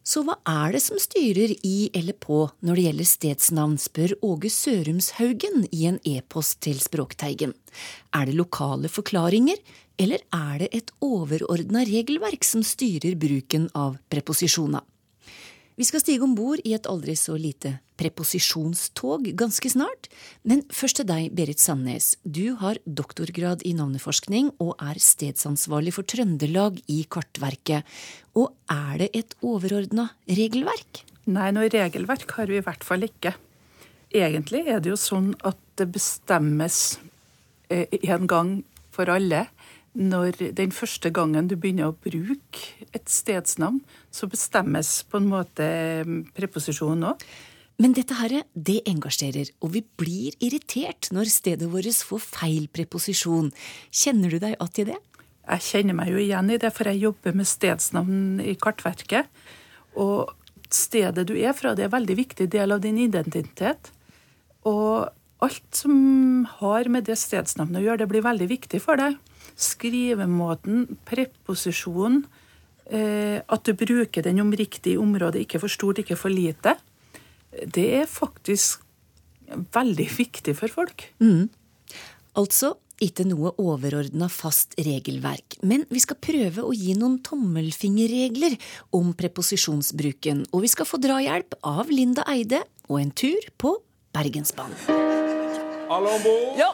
Så 0.08 0.22
hva 0.24 0.38
er 0.48 0.78
det 0.78 0.82
som 0.86 1.00
styrer 1.02 1.52
i 1.68 1.90
eller 1.98 2.16
på 2.16 2.46
når 2.64 2.78
det 2.78 2.84
gjelder 2.86 3.10
stedsnavn, 3.10 3.76
spør 3.82 4.14
Åge 4.24 4.52
Sørumshaugen 4.54 5.66
i 5.76 5.88
en 5.90 5.98
e-post 6.08 6.62
til 6.64 6.80
Språkteigen. 6.80 7.52
Er 8.16 8.30
det 8.30 8.38
lokale 8.38 8.88
forklaringer, 8.88 9.60
eller 10.00 10.24
er 10.32 10.64
det 10.64 10.70
et 10.78 10.94
overordna 11.04 11.84
regelverk 11.90 12.48
som 12.48 12.64
styrer 12.64 13.18
bruken 13.20 13.68
av 13.76 13.98
preposisjoner? 14.08 14.86
Vi 15.78 15.86
skal 15.86 16.02
stige 16.02 16.26
om 16.26 16.32
bord 16.34 16.58
i 16.66 16.72
et 16.74 16.88
aldri 16.90 17.14
så 17.14 17.36
lite 17.38 17.76
preposisjonstog 18.02 19.28
ganske 19.38 19.70
snart. 19.70 20.08
Men 20.42 20.64
først 20.74 20.98
til 20.98 21.06
deg, 21.06 21.28
Berit 21.38 21.62
Sandnes. 21.62 22.16
Du 22.26 22.56
har 22.58 22.80
doktorgrad 22.86 23.62
i 23.62 23.76
navneforskning 23.78 24.50
og 24.58 24.74
er 24.82 24.98
stedsansvarlig 24.98 25.94
for 25.94 26.10
Trøndelag 26.10 26.80
i 26.90 27.04
Kartverket. 27.06 27.86
Og 28.34 28.56
er 28.74 29.04
det 29.04 29.12
et 29.22 29.38
overordna 29.46 30.08
regelverk? 30.26 31.04
Nei, 31.30 31.52
noe 31.54 31.70
regelverk 31.70 32.34
har 32.40 32.50
vi 32.50 32.58
i 32.58 32.66
hvert 32.66 32.86
fall 32.88 33.06
ikke. 33.06 33.36
Egentlig 34.18 34.64
er 34.66 34.82
det 34.82 34.96
jo 34.96 34.98
sånn 34.98 35.36
at 35.46 35.62
det 35.78 35.92
bestemmes 35.94 36.98
eh, 37.70 37.86
en 38.02 38.26
gang 38.26 38.54
for 38.98 39.14
alle 39.14 39.46
når 39.98 40.54
den 40.56 40.74
første 40.76 41.10
gangen 41.14 41.50
du 41.50 41.56
begynner 41.58 41.90
å 41.90 41.98
bruke 41.98 42.88
et 42.94 43.10
stedsnavn, 43.10 43.82
så 44.14 44.30
bestemmes 44.30 45.02
på 45.10 45.20
en 45.20 45.30
måte 45.32 45.68
mm, 46.06 46.18
preposisjonen 46.38 47.10
òg. 47.12 47.26
Men 47.82 47.94
dette 47.94 48.16
her, 48.18 48.40
det 48.54 48.80
engasjerer, 48.90 49.52
og 49.62 49.76
vi 49.76 49.84
blir 50.00 50.38
irritert 50.42 51.12
når 51.14 51.30
stedet 51.30 51.70
vårt 51.70 52.00
får 52.10 52.24
feil 52.24 52.66
preposisjon. 52.74 53.52
Kjenner 53.94 54.34
du 54.34 54.40
deg 54.42 54.56
igjen 54.56 54.82
i 54.82 54.88
det? 54.94 54.98
Jeg 55.48 55.66
kjenner 55.68 55.98
meg 55.98 56.10
jo 56.12 56.22
igjen 56.22 56.50
i 56.52 56.58
det, 56.62 56.72
for 56.74 56.90
jeg 56.90 57.04
jobber 57.06 57.38
med 57.38 57.48
stedsnavn 57.48 58.42
i 58.42 58.58
Kartverket. 58.60 59.30
Og 59.98 60.34
stedet 60.74 61.28
du 61.30 61.38
er 61.38 61.54
fra, 61.58 61.76
det 61.78 61.86
er 61.86 61.92
en 61.92 61.98
veldig 62.00 62.18
viktig 62.18 62.50
del 62.54 62.74
av 62.74 62.82
din 62.84 62.98
identitet. 63.00 63.94
Og 64.68 65.08
alt 65.46 65.78
som 65.78 65.94
har 66.58 66.90
med 66.90 67.06
det 67.08 67.20
stedsnavnet 67.22 67.80
å 67.80 67.86
gjøre, 67.86 68.02
det 68.04 68.12
blir 68.12 68.26
veldig 68.26 68.50
viktig 68.58 68.82
for 68.84 69.00
deg 69.00 69.22
skrivemåten, 69.56 70.98
preposisjonen, 71.08 72.26
eh, 72.90 73.40
at 73.42 73.64
du 73.64 73.74
bruker 73.74 74.26
den 74.26 74.42
om 74.42 74.52
riktig 74.52 74.98
område, 75.00 75.42
ikke 75.44 75.62
for 75.64 75.72
stort, 75.72 76.02
ikke 76.04 76.18
for 76.20 76.34
lite, 76.34 76.76
det 77.52 77.88
er 78.02 78.10
faktisk 78.10 78.84
veldig 79.48 80.10
viktig 80.18 80.56
for 80.58 80.72
folk. 80.72 81.08
Mm. 81.24 81.48
Altså 82.38 82.76
ikke 83.04 83.28
noe 83.30 83.52
overordna 83.62 84.26
fast 84.32 84.74
regelverk, 84.82 85.60
men 85.62 85.86
vi 85.94 86.02
skal 86.02 86.18
prøve 86.22 86.66
å 86.66 86.74
gi 86.74 86.96
noen 86.98 87.20
tommelfingerregler 87.26 88.58
om 88.98 89.12
preposisjonsbruken, 89.18 90.48
og 90.50 90.66
vi 90.66 90.72
skal 90.74 90.90
få 90.90 91.02
drahjelp 91.04 91.60
av 91.62 91.94
Linda 91.94 92.26
Eide 92.34 92.64
og 92.90 93.04
en 93.04 93.14
tur 93.14 93.52
på 93.62 93.76
Bergensbanen. 94.18 94.82
Alle 95.88 96.18
om 96.18 96.26
bord? 96.26 96.60
Ja. 96.60 96.74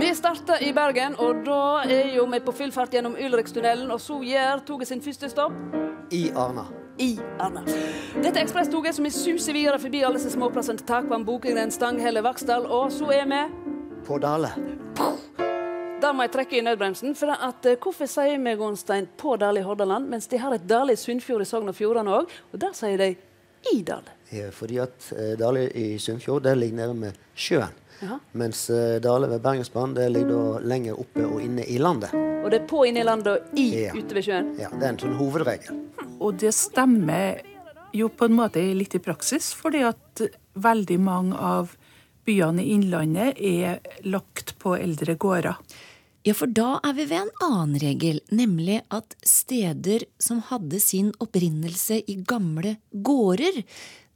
Vi 0.00 0.14
starter 0.14 0.62
i 0.62 0.72
Bergen, 0.72 1.14
og 1.20 1.42
da 1.44 1.82
er 1.84 2.14
jo 2.16 2.24
vi 2.32 2.38
på 2.40 2.52
full 2.56 2.72
fart 2.72 2.94
gjennom 2.94 3.14
Ulrikstunnelen. 3.20 3.90
Og 3.92 4.00
så 4.00 4.16
gjør 4.24 4.62
toget 4.66 4.88
sin 4.88 5.02
første 5.04 5.28
stopp 5.30 5.52
I 6.10 6.30
Arna. 6.36 6.64
i 6.98 7.18
Arna. 7.40 7.62
Dette 7.66 8.38
er 8.38 8.42
ekspresstoget 8.42 8.96
som 8.96 9.04
vi 9.04 9.12
suser 9.12 9.52
videre 9.56 9.78
forbi 9.80 10.02
alle 10.04 10.20
disse 10.20 10.32
småplassene 10.34 10.80
til 10.80 10.88
Takvam, 10.88 11.24
Bokengren, 11.28 11.72
Stanghelle, 11.72 12.22
Vaksdal, 12.24 12.66
og 12.66 12.92
så 12.92 13.10
er 13.12 13.28
vi 13.28 13.42
På 14.06 14.18
Dale. 14.18 14.50
Da 16.02 16.10
må 16.12 16.24
jeg 16.26 16.32
trekke 16.34 16.58
i 16.58 16.64
nødbremsen. 16.66 17.14
For 17.14 17.30
at, 17.30 17.66
eh, 17.66 17.76
hvorfor 17.78 18.08
sier 18.10 18.40
vi 18.42 18.56
Gonstein 18.58 19.06
på 19.16 19.36
Dale 19.36 19.60
i 19.60 19.62
Hordaland, 19.62 20.08
mens 20.08 20.26
de 20.26 20.38
har 20.38 20.54
et 20.54 20.66
Dale 20.68 20.92
i 20.92 20.96
Sunnfjord 20.96 21.42
i 21.42 21.44
Sogn 21.44 21.68
og 21.68 21.76
Fjordane 21.78 22.10
òg? 22.10 22.32
Og 22.52 22.60
der 22.60 22.72
sier 22.74 22.96
de 22.98 23.14
i 23.72 23.82
Dale. 23.82 24.16
Ja, 24.32 24.48
fordi 24.50 24.78
at 24.82 25.12
eh, 25.12 25.36
Dale 25.38 25.68
i 25.70 25.98
Sunnfjord 25.98 26.42
der 26.42 26.54
ligger 26.54 26.76
nede 26.76 26.94
med 26.94 27.12
sjøen. 27.36 27.78
Jaha. 28.00 28.18
Mens 28.34 28.64
eh, 28.70 28.98
Dale 29.04 29.28
ved 29.30 29.42
Bergensbanen 29.44 29.94
det 29.94 30.08
ligger 30.14 30.32
da 30.32 30.58
lenger 30.72 30.98
oppe 30.98 31.26
og 31.26 31.42
inne 31.44 31.66
i 31.68 31.78
landet. 31.78 32.14
Og 32.14 32.50
det 32.50 32.62
er 32.62 32.66
på 32.70 32.82
inne 32.88 33.02
i 33.02 33.06
landet 33.06 33.28
og 33.34 33.58
i 33.58 33.66
Ja. 33.84 33.92
ute 33.94 34.14
ved 34.14 34.24
sjøen. 34.26 34.52
Ja, 34.58 34.68
Det 34.70 34.82
er 34.82 34.88
en 34.88 34.98
sånn 34.98 35.16
hovedregel. 35.18 35.78
Og 36.20 36.36
det 36.38 36.54
stemmer 36.54 37.40
jo 37.92 38.08
på 38.08 38.24
en 38.24 38.36
måte 38.38 38.62
litt 38.74 38.94
i 38.94 38.98
praksis, 38.98 39.52
fordi 39.54 39.82
at 39.86 40.22
veldig 40.56 40.98
mange 41.00 41.36
av 41.36 41.76
byene 42.26 42.62
i 42.62 42.74
Innlandet 42.76 43.38
er 43.40 43.80
lagt 44.04 44.54
på 44.62 44.76
eldre 44.78 45.16
gårder. 45.16 45.56
Ja, 46.24 46.34
for 46.38 46.46
da 46.46 46.76
er 46.86 46.92
vi 46.94 47.04
ved 47.10 47.18
en 47.18 47.32
annen 47.42 47.78
regel, 47.82 48.20
nemlig 48.30 48.80
at 48.94 49.16
steder 49.26 50.04
som 50.22 50.38
hadde 50.52 50.78
sin 50.80 51.10
opprinnelse 51.18 51.98
i 52.06 52.14
gamle 52.22 52.76
gårder, 52.94 53.64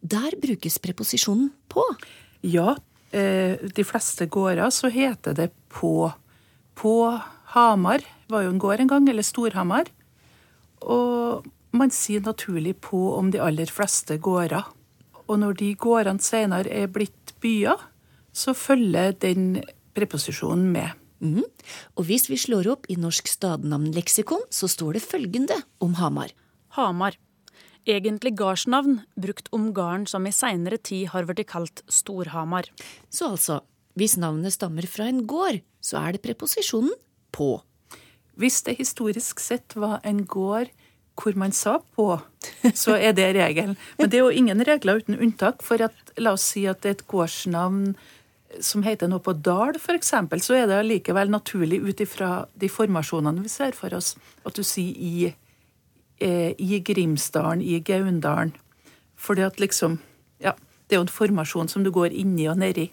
der 0.06 0.37
brukes 0.38 0.78
preposisjonen 0.78 1.50
på. 1.68 1.83
Ja, 2.47 2.76
de 3.16 3.85
fleste 3.87 4.26
gårder 4.28 4.70
så 4.75 4.90
heter 4.92 5.37
det 5.38 5.50
på. 5.73 6.11
På 6.76 6.94
Hamar 7.54 8.04
var 8.28 8.44
jo 8.44 8.52
en 8.52 8.61
gård 8.61 8.82
en 8.82 8.90
gang, 8.90 9.08
eller 9.08 9.25
Storhamar. 9.26 9.88
Og 10.85 11.46
man 11.76 11.92
sier 11.94 12.25
naturlig 12.25 12.76
på 12.85 13.00
om 13.16 13.30
de 13.32 13.40
aller 13.42 13.70
fleste 13.73 14.18
gårder. 14.23 14.66
Og 15.26 15.40
når 15.42 15.58
de 15.61 15.73
gårdene 15.80 16.23
senere 16.23 16.70
er 16.70 16.90
blitt 16.92 17.35
byer, 17.42 17.80
så 18.37 18.54
følger 18.54 19.16
den 19.25 19.62
preposisjonen 19.96 20.68
med. 20.73 20.92
Mm. 21.25 21.44
Og 21.96 22.08
hvis 22.08 22.28
vi 22.28 22.38
slår 22.40 22.68
opp 22.75 22.90
i 22.92 22.99
Norsk 23.00 23.28
stadnavnleksikon, 23.30 24.44
så 24.52 24.68
står 24.68 24.99
det 24.99 25.06
følgende 25.06 25.56
om 25.80 25.96
Hamar. 26.00 26.35
Hamar. 26.76 27.16
Egentlig 27.87 28.35
gardsnavn 28.38 29.00
brukt 29.14 29.49
om 29.55 29.71
garden 29.75 30.09
som 30.11 30.26
i 30.26 30.35
seinere 30.35 30.78
tid 30.78 31.12
har 31.12 31.26
blitt 31.28 31.47
kalt 31.50 31.85
Storhamar. 31.87 32.66
Så 33.11 33.31
altså, 33.37 33.61
hvis 33.95 34.16
navnet 34.19 34.57
stammer 34.57 34.88
fra 34.90 35.07
en 35.07 35.23
gård, 35.31 35.62
så 35.81 36.00
er 36.02 36.16
det 36.16 36.25
preposisjonen 36.26 36.97
på. 37.37 37.61
Hvis 38.37 38.61
det 38.66 38.76
historisk 38.81 39.40
sett 39.40 39.76
var 39.78 40.02
en 40.05 40.25
gård 40.26 40.73
hvor 41.16 41.38
man 41.38 41.55
sa 41.57 41.78
på, 41.97 42.11
så 42.75 42.99
er 42.99 43.14
det 43.16 43.31
regelen. 43.38 43.78
Men 43.97 44.11
det 44.11 44.19
er 44.19 44.26
jo 44.26 44.35
ingen 44.43 44.61
regler 44.69 45.00
uten 45.00 45.16
unntak. 45.16 45.62
For 45.64 45.81
at, 45.81 45.97
la 46.21 46.35
oss 46.37 46.45
si 46.52 46.66
at 46.69 46.83
det 46.83 46.90
er 46.90 46.99
et 46.99 47.07
gårdsnavn 47.09 47.95
som 48.62 48.85
heter 48.87 49.09
noe 49.11 49.23
på 49.25 49.35
Dal, 49.45 49.76
f.eks., 49.81 50.12
så 50.45 50.57
er 50.57 50.69
det 50.69 50.78
allikevel 50.81 51.33
naturlig 51.33 51.81
ut 51.85 52.00
ifra 52.00 52.47
de 52.55 52.69
formasjonene 52.73 53.45
vi 53.45 53.52
ser 53.52 53.76
for 53.76 53.95
oss, 53.97 54.14
at 54.47 54.57
du 54.57 54.64
sier 54.64 54.97
i, 54.97 55.33
i 56.20 56.80
Grimsdalen, 56.80 57.61
i 57.61 57.80
Gaundalen. 57.80 58.54
Fordi 59.16 59.42
at 59.42 59.61
liksom 59.61 60.00
Ja, 60.40 60.52
det 60.88 60.94
er 60.94 61.00
jo 61.00 61.06
en 61.06 61.12
formasjon 61.12 61.68
som 61.68 61.85
du 61.85 61.90
går 61.90 62.12
inni 62.12 62.49
og 62.49 62.58
nedi. 62.61 62.90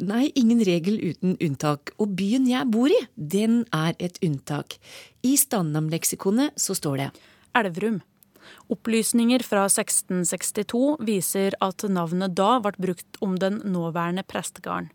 Nei, 0.00 0.30
ingen 0.34 0.62
regel 0.64 0.96
uten 1.02 1.36
unntak. 1.44 1.92
Og 2.00 2.14
byen 2.16 2.46
jeg 2.48 2.70
bor 2.72 2.88
i, 2.88 3.00
den 3.16 3.64
er 3.72 3.92
et 4.00 4.18
unntak. 4.24 4.78
I 5.22 5.36
stadnavnleksikonet 5.36 6.56
så 6.56 6.76
står 6.76 6.96
det 7.02 7.10
Elverum. 7.56 8.00
Opplysninger 8.72 9.44
fra 9.44 9.66
1662 9.68 10.98
viser 11.04 11.56
at 11.64 11.84
navnet 11.88 12.34
da 12.36 12.58
ble 12.64 12.74
brukt 12.86 13.20
om 13.24 13.36
den 13.40 13.60
nåværende 13.64 14.24
prestegarden. 14.26 14.90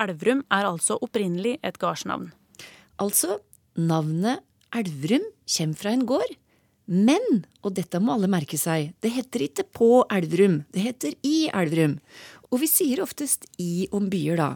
Elverum 0.00 0.44
er 0.48 0.64
altså 0.64 0.96
opprinnelig 1.04 1.58
et 1.62 1.78
gardsnavn. 1.80 2.30
Altså, 3.00 3.38
navnet 3.76 4.40
Elverum 4.72 5.26
kommer 5.44 5.76
fra 5.76 5.92
en 5.92 6.06
gård. 6.08 6.36
Men, 6.90 7.44
og 7.62 7.76
dette 7.76 8.00
må 8.02 8.16
alle 8.16 8.30
merke 8.30 8.58
seg, 8.58 8.90
det 8.98 9.12
heter 9.14 9.44
ikke 9.46 9.64
på 9.78 9.90
Elverum, 10.10 10.64
det 10.74 10.82
heter 10.88 11.14
i 11.22 11.46
Elverum. 11.54 12.00
Og 12.50 12.64
vi 12.64 12.68
sier 12.70 13.02
oftest 13.04 13.46
i 13.62 13.86
om 13.94 14.08
byer, 14.10 14.40
da. 14.40 14.48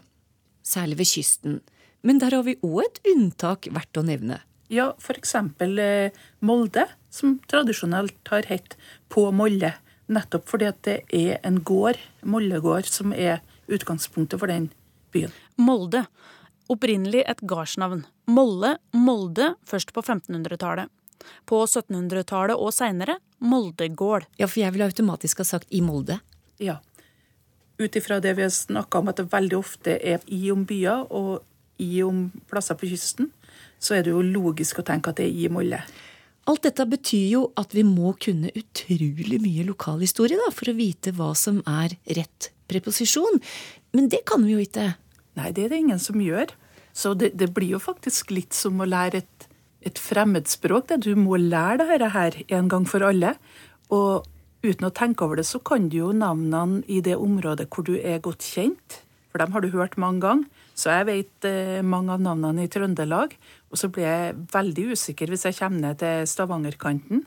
Særlig 0.67 0.99
ved 0.99 1.11
kysten. 1.13 1.61
Men 2.03 2.19
der 2.19 2.35
har 2.35 2.43
vi 2.43 2.57
òg 2.67 2.81
et 2.83 3.01
unntak 3.15 3.69
verdt 3.71 4.01
å 4.01 4.05
nevne. 4.05 4.41
Ja, 4.73 4.91
f.eks. 4.99 5.35
Eh, 5.63 6.17
Molde, 6.43 6.89
som 7.13 7.39
tradisjonelt 7.47 8.19
har 8.33 8.49
hett 8.51 8.75
på 9.13 9.29
Molle. 9.31 9.77
Nettopp 10.11 10.51
fordi 10.51 10.69
at 10.69 10.81
det 10.85 10.97
er 11.15 11.39
en 11.47 11.63
gård, 11.65 12.01
Mollegård, 12.27 12.91
som 12.91 13.15
er 13.15 13.45
utgangspunktet 13.71 14.43
for 14.43 14.51
den 14.51 14.73
byen. 15.15 15.33
Molde. 15.57 16.03
Opprinnelig 16.73 17.23
et 17.29 17.45
gardsnavn. 17.47 18.03
Molle, 18.27 18.75
Molde, 18.97 19.53
først 19.69 19.95
på 19.95 20.03
1500-tallet. 20.03 20.91
På 21.49 21.63
1700-tallet 21.67 22.59
og 22.59 22.73
seinere 22.75 23.19
Moldegård. 23.45 24.29
Ja, 24.41 24.49
for 24.49 24.63
jeg 24.63 24.75
ville 24.75 24.89
automatisk 24.89 25.43
ha 25.43 25.49
sagt 25.49 25.71
i 25.75 25.83
Molde. 25.85 26.21
Ja. 26.63 26.79
Ut 27.79 27.97
ifra 27.99 28.21
det 28.23 28.37
vi 28.39 28.47
har 28.47 28.55
snakka 28.55 29.01
om, 29.01 29.11
at 29.11 29.21
det 29.21 29.33
veldig 29.33 29.59
ofte 29.59 29.99
er 29.99 30.25
i 30.33 30.47
om 30.55 30.65
byer 30.69 31.09
og 31.11 31.45
i 31.83 32.03
om 32.07 32.29
plasser 32.51 32.79
på 32.79 32.89
kysten, 32.91 33.33
så 33.83 33.97
er 33.97 34.05
det 34.05 34.15
jo 34.15 34.23
logisk 34.23 34.81
å 34.81 34.87
tenke 34.87 35.11
at 35.11 35.19
det 35.21 35.27
er 35.27 35.47
i 35.47 35.53
Molde. 35.53 35.81
Alt 36.51 36.67
dette 36.67 36.85
betyr 36.89 37.29
jo 37.33 37.45
at 37.57 37.73
vi 37.73 37.83
må 37.89 38.13
kunne 38.21 38.53
utrolig 38.53 39.39
mye 39.41 39.65
lokalhistorie 39.65 40.37
da, 40.37 40.51
for 40.53 40.69
å 40.71 40.77
vite 40.77 41.15
hva 41.17 41.31
som 41.39 41.63
er 41.65 41.97
rett 42.19 42.51
preposisjon. 42.69 43.41
Men 43.97 44.11
det 44.13 44.25
kan 44.29 44.45
vi 44.45 44.53
jo 44.53 44.61
ikke. 44.61 44.91
Nei, 45.39 45.51
det 45.57 45.67
er 45.67 45.73
det 45.73 45.81
ingen 45.87 46.03
som 46.03 46.21
gjør. 46.21 46.53
Så 46.95 47.15
det, 47.19 47.33
det 47.41 47.51
blir 47.57 47.75
jo 47.75 47.81
faktisk 47.83 48.31
litt 48.35 48.55
som 48.55 48.79
å 48.81 48.89
lære 48.89 49.25
et 49.25 49.49
et 49.85 50.01
fremmedspråk. 50.01 50.89
Det. 50.89 51.03
Du 51.05 51.15
må 51.19 51.39
lære 51.41 51.85
dette 51.85 52.11
her 52.15 52.39
en 52.59 52.71
gang 52.73 52.87
for 52.89 53.05
alle. 53.07 53.35
Og 53.93 54.27
uten 54.65 54.89
å 54.89 54.95
tenke 54.95 55.27
over 55.27 55.41
det, 55.41 55.47
så 55.49 55.61
kan 55.61 55.89
du 55.93 55.99
jo 56.01 56.13
navnene 56.17 56.83
i 56.89 57.01
det 57.05 57.17
området 57.21 57.69
hvor 57.71 57.87
du 57.87 57.97
er 57.99 58.23
godt 58.25 58.47
kjent. 58.47 59.01
For 59.31 59.43
dem 59.43 59.53
har 59.53 59.65
du 59.65 59.73
hørt 59.75 59.99
mange 59.99 60.23
ganger. 60.23 60.63
Så 60.79 60.91
jeg 60.91 61.07
vet 61.09 61.47
eh, 61.49 61.83
mange 61.83 62.15
av 62.15 62.23
navnene 62.23 62.65
i 62.65 62.71
Trøndelag. 62.71 63.35
Og 63.71 63.79
så 63.79 63.91
blir 63.91 64.07
jeg 64.07 64.37
veldig 64.53 64.89
usikker 64.95 65.31
hvis 65.31 65.47
jeg 65.49 65.59
kommer 65.59 65.89
ned 65.89 66.01
til 66.03 66.27
Stavangerkanten. 66.31 67.25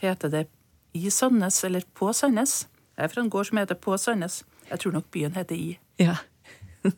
Heter 0.00 0.32
det 0.32 0.44
i 0.96 1.10
Sandnes 1.10 1.58
eller 1.66 1.86
på 1.94 2.10
Sandnes? 2.16 2.64
Jeg 2.96 3.06
er 3.06 3.12
fra 3.12 3.24
en 3.24 3.32
gård 3.32 3.48
som 3.48 3.60
heter 3.60 3.78
På 3.80 3.96
Sandnes. 3.98 4.42
Jeg 4.70 4.82
tror 4.82 4.94
nok 4.94 5.10
byen 5.14 5.34
heter 5.34 5.56
I. 5.56 5.74
Ja. 5.98 6.18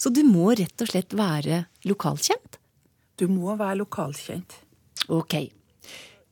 Så 0.00 0.12
du 0.14 0.22
må 0.26 0.52
rett 0.56 0.84
og 0.84 0.90
slett 0.90 1.16
være 1.16 1.64
lokalkjent? 1.88 2.61
Du 3.18 3.28
må 3.28 3.54
være 3.56 3.76
lokalkjent. 3.82 4.56
Ok. 5.12 5.34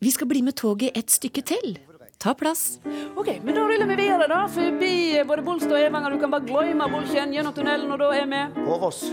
Vi 0.01 0.11
skal 0.11 0.27
bli 0.31 0.41
med 0.43 0.57
toget 0.57 0.97
et 0.97 1.11
stykke 1.13 1.43
til. 1.45 1.79
Ta 2.21 2.35
plass. 2.37 2.79
Ok, 3.17 3.29
men 3.45 3.55
Da 3.55 3.63
ruller 3.65 3.87
vi 3.89 3.97
videre, 3.97 4.27
da. 4.29 4.43
Forbi 4.49 5.23
både 5.29 5.43
Bolstad 5.45 5.73
og 5.73 5.81
Evanger. 5.87 6.11
Du 6.13 6.19
kan 6.21 6.31
bare 6.31 6.45
gløyme 6.45 6.89
Bolkjen 6.93 7.33
gjennom 7.33 7.55
tunnelen, 7.57 7.91
og 7.93 7.99
da 8.03 8.11
er 8.13 8.27
vi 8.29 8.41
På 8.67 8.77
Voss. 8.83 9.05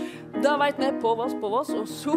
Da 0.44 0.56
veit 0.60 0.76
vi 0.80 0.90
på 1.00 1.14
Voss, 1.16 1.32
på 1.40 1.48
Voss. 1.48 1.70
Og 1.72 1.88
så 1.88 2.16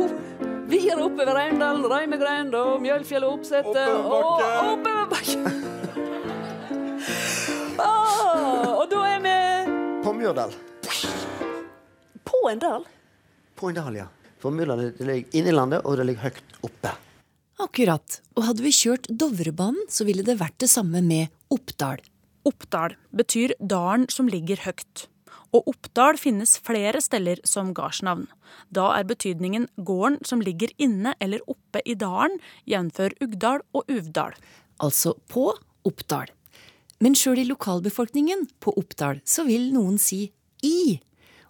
videre 0.67 1.00
oppover 1.05 1.34
Reimdal, 1.36 1.84
Reimegreind 1.88 2.55
og 2.55 2.81
Mjølfjell 2.84 3.24
og 3.24 3.39
Oppsetet. 3.39 3.88
Og 3.88 4.43
oppoverbakke. 4.74 5.55
ah, 7.88 8.72
og 8.81 8.88
da 8.91 9.03
er 9.15 9.20
vi 9.27 9.36
På 10.03 10.13
Myrdal. 10.13 10.51
på 12.25 12.50
en 12.51 12.60
dal. 12.60 12.84
På 13.55 13.70
en 13.70 13.75
dal, 13.75 13.96
ja. 13.96 14.08
For 14.41 14.53
myrene 14.53 14.91
ligger 14.98 15.38
inne 15.38 15.51
i 15.51 15.55
landet, 15.55 15.86
og 15.86 16.00
det 16.00 16.07
ligger 16.10 16.31
høyt 16.31 16.60
oppe. 16.65 16.95
Akkurat. 17.62 18.17
Og 18.36 18.48
hadde 18.48 18.65
vi 18.65 18.74
kjørt 18.74 19.05
Dovrebanen, 19.10 19.86
så 19.89 20.07
ville 20.07 20.25
det 20.25 20.39
vært 20.39 20.57
det 20.63 20.71
samme 20.71 21.03
med 21.05 21.29
Oppdal. 21.53 22.01
Oppdal 22.48 22.95
betyr 23.13 23.53
dalen 23.62 24.07
som 24.10 24.29
ligger 24.31 24.63
høyt. 24.65 25.05
Og 25.51 25.67
Oppdal 25.67 26.17
finnes 26.17 26.55
flere 26.63 27.01
steder 27.03 27.41
som 27.48 27.74
gardsnavn. 27.75 28.25
Da 28.74 28.88
er 28.95 29.07
betydningen 29.07 29.67
gården 29.77 30.21
som 30.25 30.41
ligger 30.41 30.71
inne 30.81 31.13
eller 31.19 31.43
oppe 31.51 31.83
i 31.86 31.93
dalen, 32.00 32.39
jf. 32.65 33.01
Ugdal 33.21 33.62
og 33.75 33.91
Uvdal. 33.91 34.38
Altså 34.81 35.13
på 35.29 35.51
Oppdal. 35.86 36.31
Men 37.01 37.17
sjøl 37.17 37.41
i 37.41 37.50
lokalbefolkningen 37.50 38.48
på 38.63 38.74
Oppdal 38.79 39.21
så 39.27 39.45
vil 39.45 39.69
noen 39.75 40.00
si 40.01 40.24
i. 40.65 40.98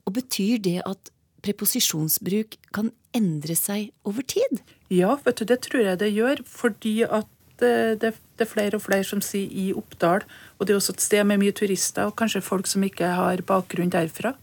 Og 0.08 0.16
betyr 0.18 0.60
det 0.64 0.80
at 0.88 1.12
preposisjonsbruk 1.46 2.58
kan 2.76 2.92
endre 3.18 3.56
seg 3.58 3.92
over 4.08 4.26
tid? 4.26 4.62
Ja, 4.92 5.18
vet 5.26 5.42
du, 5.42 5.48
det 5.48 5.62
tror 5.66 5.86
jeg 5.86 6.02
det 6.02 6.12
gjør, 6.14 6.44
fordi 6.48 7.02
at 7.08 7.30
det, 7.62 8.02
det, 8.02 8.14
det 8.38 8.46
er 8.46 8.50
flere 8.50 8.78
og 8.78 8.86
flere 8.86 9.06
som 9.06 9.22
sier 9.24 9.50
i 9.50 9.72
Oppdal. 9.78 10.26
Og 10.58 10.66
det 10.66 10.74
er 10.74 10.80
også 10.80 10.96
et 10.96 11.04
sted 11.04 11.28
med 11.30 11.42
mye 11.44 11.56
turister, 11.56 12.10
og 12.10 12.18
kanskje 12.20 12.44
folk 12.46 12.70
som 12.70 12.84
ikke 12.86 13.14
har 13.18 13.44
bakgrunn 13.48 13.94
derfra. 13.94 14.34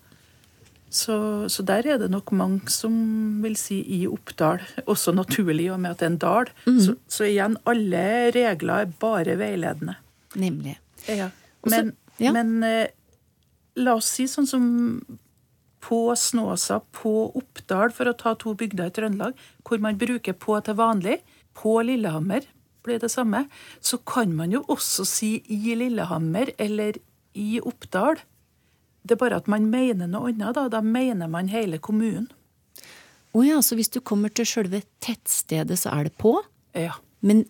Så, 0.89 1.49
så 1.53 1.63
der 1.69 1.85
er 1.85 1.99
det 2.01 2.09
nok 2.11 2.31
mange 2.33 2.73
som 2.73 2.95
vil 3.43 3.59
si 3.61 3.83
i 3.99 4.07
Oppdal, 4.09 4.63
også 4.87 5.13
naturlig, 5.13 5.69
og 5.75 5.81
med 5.83 5.93
at 5.93 6.01
det 6.01 6.07
er 6.07 6.13
en 6.15 6.21
dal. 6.23 6.53
Så, 6.65 6.95
så 7.11 7.29
igjen, 7.29 7.59
alle 7.69 8.05
regler 8.35 8.87
er 8.87 8.95
bare 9.01 9.37
veiledende. 9.41 9.99
Nemlig. 10.39 10.79
Ja. 11.09 11.31
Men, 11.67 11.93
Også, 11.93 12.23
ja. 12.25 12.33
men 12.33 12.63
eh, 12.65 12.89
la 13.77 13.99
oss 13.99 14.09
si 14.17 14.29
sånn 14.31 14.49
som 14.49 14.65
på 15.85 16.17
Snåsa, 16.17 16.81
på 16.93 17.31
Oppdal, 17.39 17.93
for 17.95 18.11
å 18.11 18.17
ta 18.19 18.35
to 18.39 18.55
bygder 18.59 18.91
i 18.91 18.95
Trøndelag, 18.95 19.37
hvor 19.67 19.83
man 19.83 19.99
bruker 20.01 20.35
på 20.35 20.59
til 20.67 20.79
vanlig. 20.79 21.21
På 21.59 21.79
Lillehammer 21.83 22.47
blir 22.87 23.01
det 23.03 23.11
samme. 23.13 23.45
Så 23.81 23.99
kan 23.99 24.35
man 24.37 24.53
jo 24.55 24.65
også 24.71 25.07
si 25.09 25.31
i 25.49 25.75
Lillehammer 25.79 26.53
eller 26.59 26.99
i 27.39 27.61
Oppdal. 27.61 28.21
Det 29.03 29.17
er 29.17 29.23
bare 29.23 29.39
at 29.41 29.49
man 29.51 29.69
mener 29.71 30.11
noe 30.11 30.33
annet, 30.33 30.55
da. 30.57 30.67
Da 30.73 30.83
mener 30.85 31.31
man 31.31 31.51
hele 31.53 31.79
kommunen. 31.79 32.29
Å 33.37 33.45
ja, 33.45 33.61
så 33.63 33.77
hvis 33.79 33.93
du 33.93 34.01
kommer 34.01 34.33
til 34.33 34.49
sjølve 34.49 34.81
tettstedet, 35.05 35.77
så 35.79 35.93
er 35.95 36.09
det 36.09 36.17
på? 36.21 36.33
Ja. 36.77 36.97
Men 37.21 37.45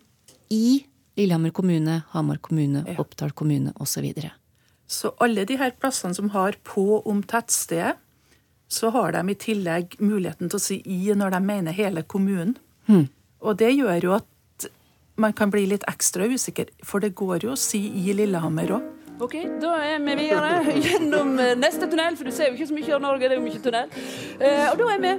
i 0.53 0.83
Lillehammer 1.19 1.53
kommune, 1.55 2.03
Hamar 2.13 2.37
kommune, 2.43 2.83
Ja. 2.87 2.99
Oppdal 3.01 3.31
kommune 3.31 3.73
osv. 3.79 4.05
Så 4.87 5.13
alle 5.19 5.45
de 5.45 5.57
her 5.57 5.71
plassene 5.71 6.15
som 6.15 6.29
har 6.29 6.55
på 6.63 7.01
om 7.05 7.23
tettstedet, 7.23 7.97
så 8.69 8.91
har 8.93 9.11
de 9.17 9.23
i 9.33 9.37
tillegg 9.41 9.95
muligheten 9.99 10.49
til 10.51 10.59
å 10.59 10.61
si 10.61 10.77
i 10.85 10.99
når 11.17 11.33
de 11.35 11.39
mener 11.45 11.73
hele 11.73 12.03
kommunen. 12.05 12.55
Og 13.41 13.57
det 13.57 13.71
gjør 13.75 14.03
jo 14.05 14.13
at 14.19 14.67
man 15.19 15.33
kan 15.35 15.51
bli 15.51 15.65
litt 15.67 15.83
ekstra 15.89 16.27
usikker, 16.31 16.69
for 16.85 17.01
det 17.03 17.13
går 17.17 17.43
jo 17.47 17.55
å 17.55 17.59
si 17.59 17.81
i 18.05 18.13
Lillehammer 18.15 18.71
òg. 18.77 18.85
Ok, 19.19 19.33
Da 19.59 19.73
er 19.83 19.97
vi 19.99 20.13
videre 20.15 20.61
gjennom 20.85 21.33
eh, 21.43 21.55
neste 21.59 21.89
tunnel, 21.91 22.15
for 22.15 22.29
du 22.29 22.31
ser 22.31 22.53
jo 22.53 22.55
ikke 22.55 22.69
så 22.69 22.77
mye 22.77 22.93
av 22.95 23.01
Norge. 23.03 23.27
det 23.27 23.35
er 23.35 23.41
jo 23.41 23.43
mye 23.49 23.59
tunnel. 23.65 23.89
Eh, 24.39 24.69
og 24.71 24.77
da 24.79 24.87
er 24.93 25.01
vi 25.03 25.11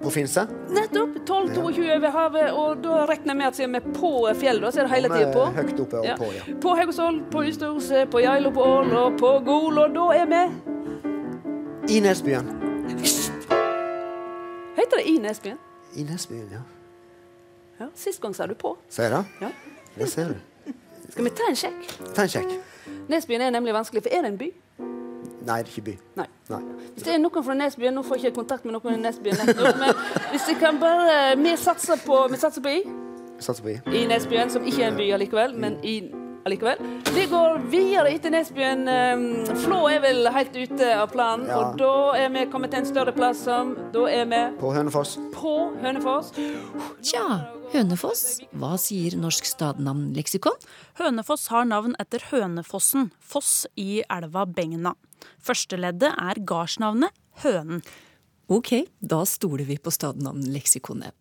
På 0.00 0.10
Finse. 0.10 0.42
nettopp 0.74 1.20
12-22 1.28 1.86
over 1.98 2.10
havet, 2.16 2.50
og 2.56 2.82
da 2.82 3.04
regner 3.06 3.30
jeg 3.34 3.38
med 3.38 3.46
at 3.52 3.58
siden 3.60 3.76
vi 3.76 3.82
er 3.82 3.94
på 3.94 4.10
fjellet, 4.40 4.74
så 4.74 4.80
er 4.82 4.88
det 4.88 4.94
hele 4.96 5.12
tida 5.12 5.30
på. 5.34 5.46
Høyt 5.54 5.80
oppe 5.86 6.00
og 6.02 6.06
Ja. 6.08 6.16
på, 6.18 6.32
ja. 6.34 6.56
På 6.66 6.74
Haugesvoll, 6.80 7.20
på 7.30 7.44
Ystadhuset, 7.46 8.10
på 8.10 8.22
Geilo, 8.26 8.50
på 8.54 8.64
Ål 8.74 8.90
og 9.04 9.18
på 9.22 9.32
Gol, 9.46 9.78
og 9.84 9.94
da 9.94 10.08
er 10.18 10.26
vi 10.34 10.42
I 11.88 12.00
Nesbyen. 12.00 12.46
Heter 14.76 14.96
det 14.96 15.04
i 15.06 15.18
Nesbyen? 15.18 15.58
I 15.96 16.02
Nesbyen, 16.02 16.48
ja. 16.52 16.58
Ja, 17.80 17.86
Sist 17.94 18.20
gang 18.20 18.34
sa 18.36 18.46
du 18.46 18.54
på. 18.54 18.76
Ser 18.88 19.02
jeg 19.02 19.12
det? 19.12 19.24
Ja. 19.40 19.50
Det 19.98 20.08
ser 20.10 20.28
du. 20.28 20.72
Skal 21.10 21.24
vi 21.24 21.30
ta 21.30 21.48
en 21.48 21.56
sjekk? 21.56 21.84
Ta 22.14 22.22
en 22.22 22.28
sjekk. 22.28 22.54
Nesbyen 23.08 23.40
er 23.40 23.50
nemlig 23.50 23.74
vanskelig, 23.74 24.02
for 24.02 24.16
er 24.16 24.24
det 24.24 24.32
en 24.32 24.38
by? 24.38 24.50
Nei, 25.44 25.58
det 25.60 25.68
er 25.68 25.70
ikke 25.74 25.82
by. 25.90 25.96
Nei. 26.16 26.26
Nei. 26.48 26.60
Hvis 26.94 27.04
det 27.04 27.14
er 27.14 27.20
noen 27.20 27.44
fra 27.44 27.54
Nesbyen, 27.58 27.94
nå 27.94 28.02
får 28.02 28.16
jeg 28.16 28.30
ikke 28.32 28.40
kontakt 28.40 28.64
med 28.64 28.78
noen 28.78 28.96
i 28.96 29.02
Nesbyen, 29.04 29.36
men 29.44 29.94
hvis 30.32 30.48
jeg 30.48 30.56
kan 30.60 30.80
bare 30.80 31.36
Vi 31.36 31.56
satser 31.60 32.00
på, 32.06 32.26
vi 32.32 32.40
satser 32.40 32.64
på 32.64 32.72
i. 32.78 32.82
Satser 33.38 33.62
på 33.62 33.74
I. 33.74 33.80
I 34.00 34.06
Nesbyen, 34.08 34.50
som 34.50 34.64
ikke 34.64 34.82
er 34.86 34.92
en 34.94 34.96
by 34.96 35.10
allikevel, 35.18 35.56
men 35.60 35.76
i 35.84 35.98
allikevel. 36.46 36.78
Vi 37.14 37.24
går 37.30 37.58
videre 37.72 38.10
etter 38.14 38.30
Nesbyen. 38.34 38.82
Eh, 38.90 39.54
Flå 39.64 39.80
er 39.90 40.00
vel 40.04 40.28
helt 40.34 40.54
ute 40.56 40.90
av 40.98 41.10
planen, 41.12 41.46
Ja. 41.48 41.58
og 41.70 41.78
da 41.78 41.92
er 42.18 42.28
vi 42.34 42.44
kommet 42.52 42.70
til 42.70 42.80
en 42.80 42.86
større 42.90 43.12
plass 43.16 43.44
som 43.44 43.74
Da 43.92 44.06
er 44.10 44.24
vi 44.26 44.42
På 44.60 44.72
Hønefoss. 44.74 45.16
på 45.32 45.54
Hønefoss. 45.80 46.32
Tja, 47.02 47.24
Hønefoss. 47.72 48.40
Hva 48.54 48.74
sier 48.78 49.16
Norsk 49.16 49.44
stadnavnleksikon? 49.44 50.58
Hønefoss 50.98 51.48
har 51.48 51.64
navn 51.64 51.94
etter 51.98 52.20
Hønefossen, 52.30 53.10
foss 53.20 53.66
i 53.76 54.02
elva 54.10 54.44
Begna. 54.46 54.94
Førsteleddet 55.42 56.12
er 56.18 56.34
gardsnavnet 56.44 57.10
Hønen. 57.42 57.82
Ok, 58.50 58.86
da 59.00 59.22
stoler 59.24 59.64
vi 59.64 59.78
på 59.78 59.90
stadnavnleksikonet. 59.90 61.12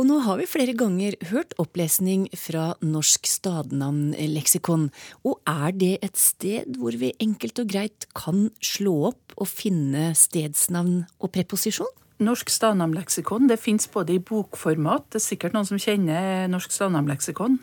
Og 0.00 0.06
nå 0.08 0.18
har 0.24 0.38
vi 0.40 0.48
flere 0.48 0.72
ganger 0.74 1.14
hørt 1.30 1.52
opplesning 1.60 2.24
fra 2.38 2.72
Norsk 2.80 3.28
stadnavnleksikon. 3.28 4.86
Og 5.28 5.40
er 5.46 5.74
det 5.76 5.92
et 6.02 6.16
sted 6.18 6.78
hvor 6.80 6.96
vi 6.98 7.12
enkelt 7.22 7.60
og 7.60 7.68
greit 7.70 8.06
kan 8.16 8.46
slå 8.64 8.94
opp 9.12 9.36
og 9.36 9.50
finne 9.50 10.10
stedsnavn 10.16 11.02
og 11.20 11.34
preposisjon? 11.36 11.92
Norsk 12.22 12.50
stadnamnleksikon 12.54 13.50
det 13.50 13.60
fins 13.60 13.88
både 13.90 14.16
i 14.16 14.22
bokformat, 14.22 15.08
det 15.10 15.18
er 15.20 15.26
sikkert 15.26 15.56
noen 15.56 15.68
som 15.68 15.80
kjenner 15.80 16.48
Norsk 16.50 16.72
stadnamnleksikon. 16.72 17.58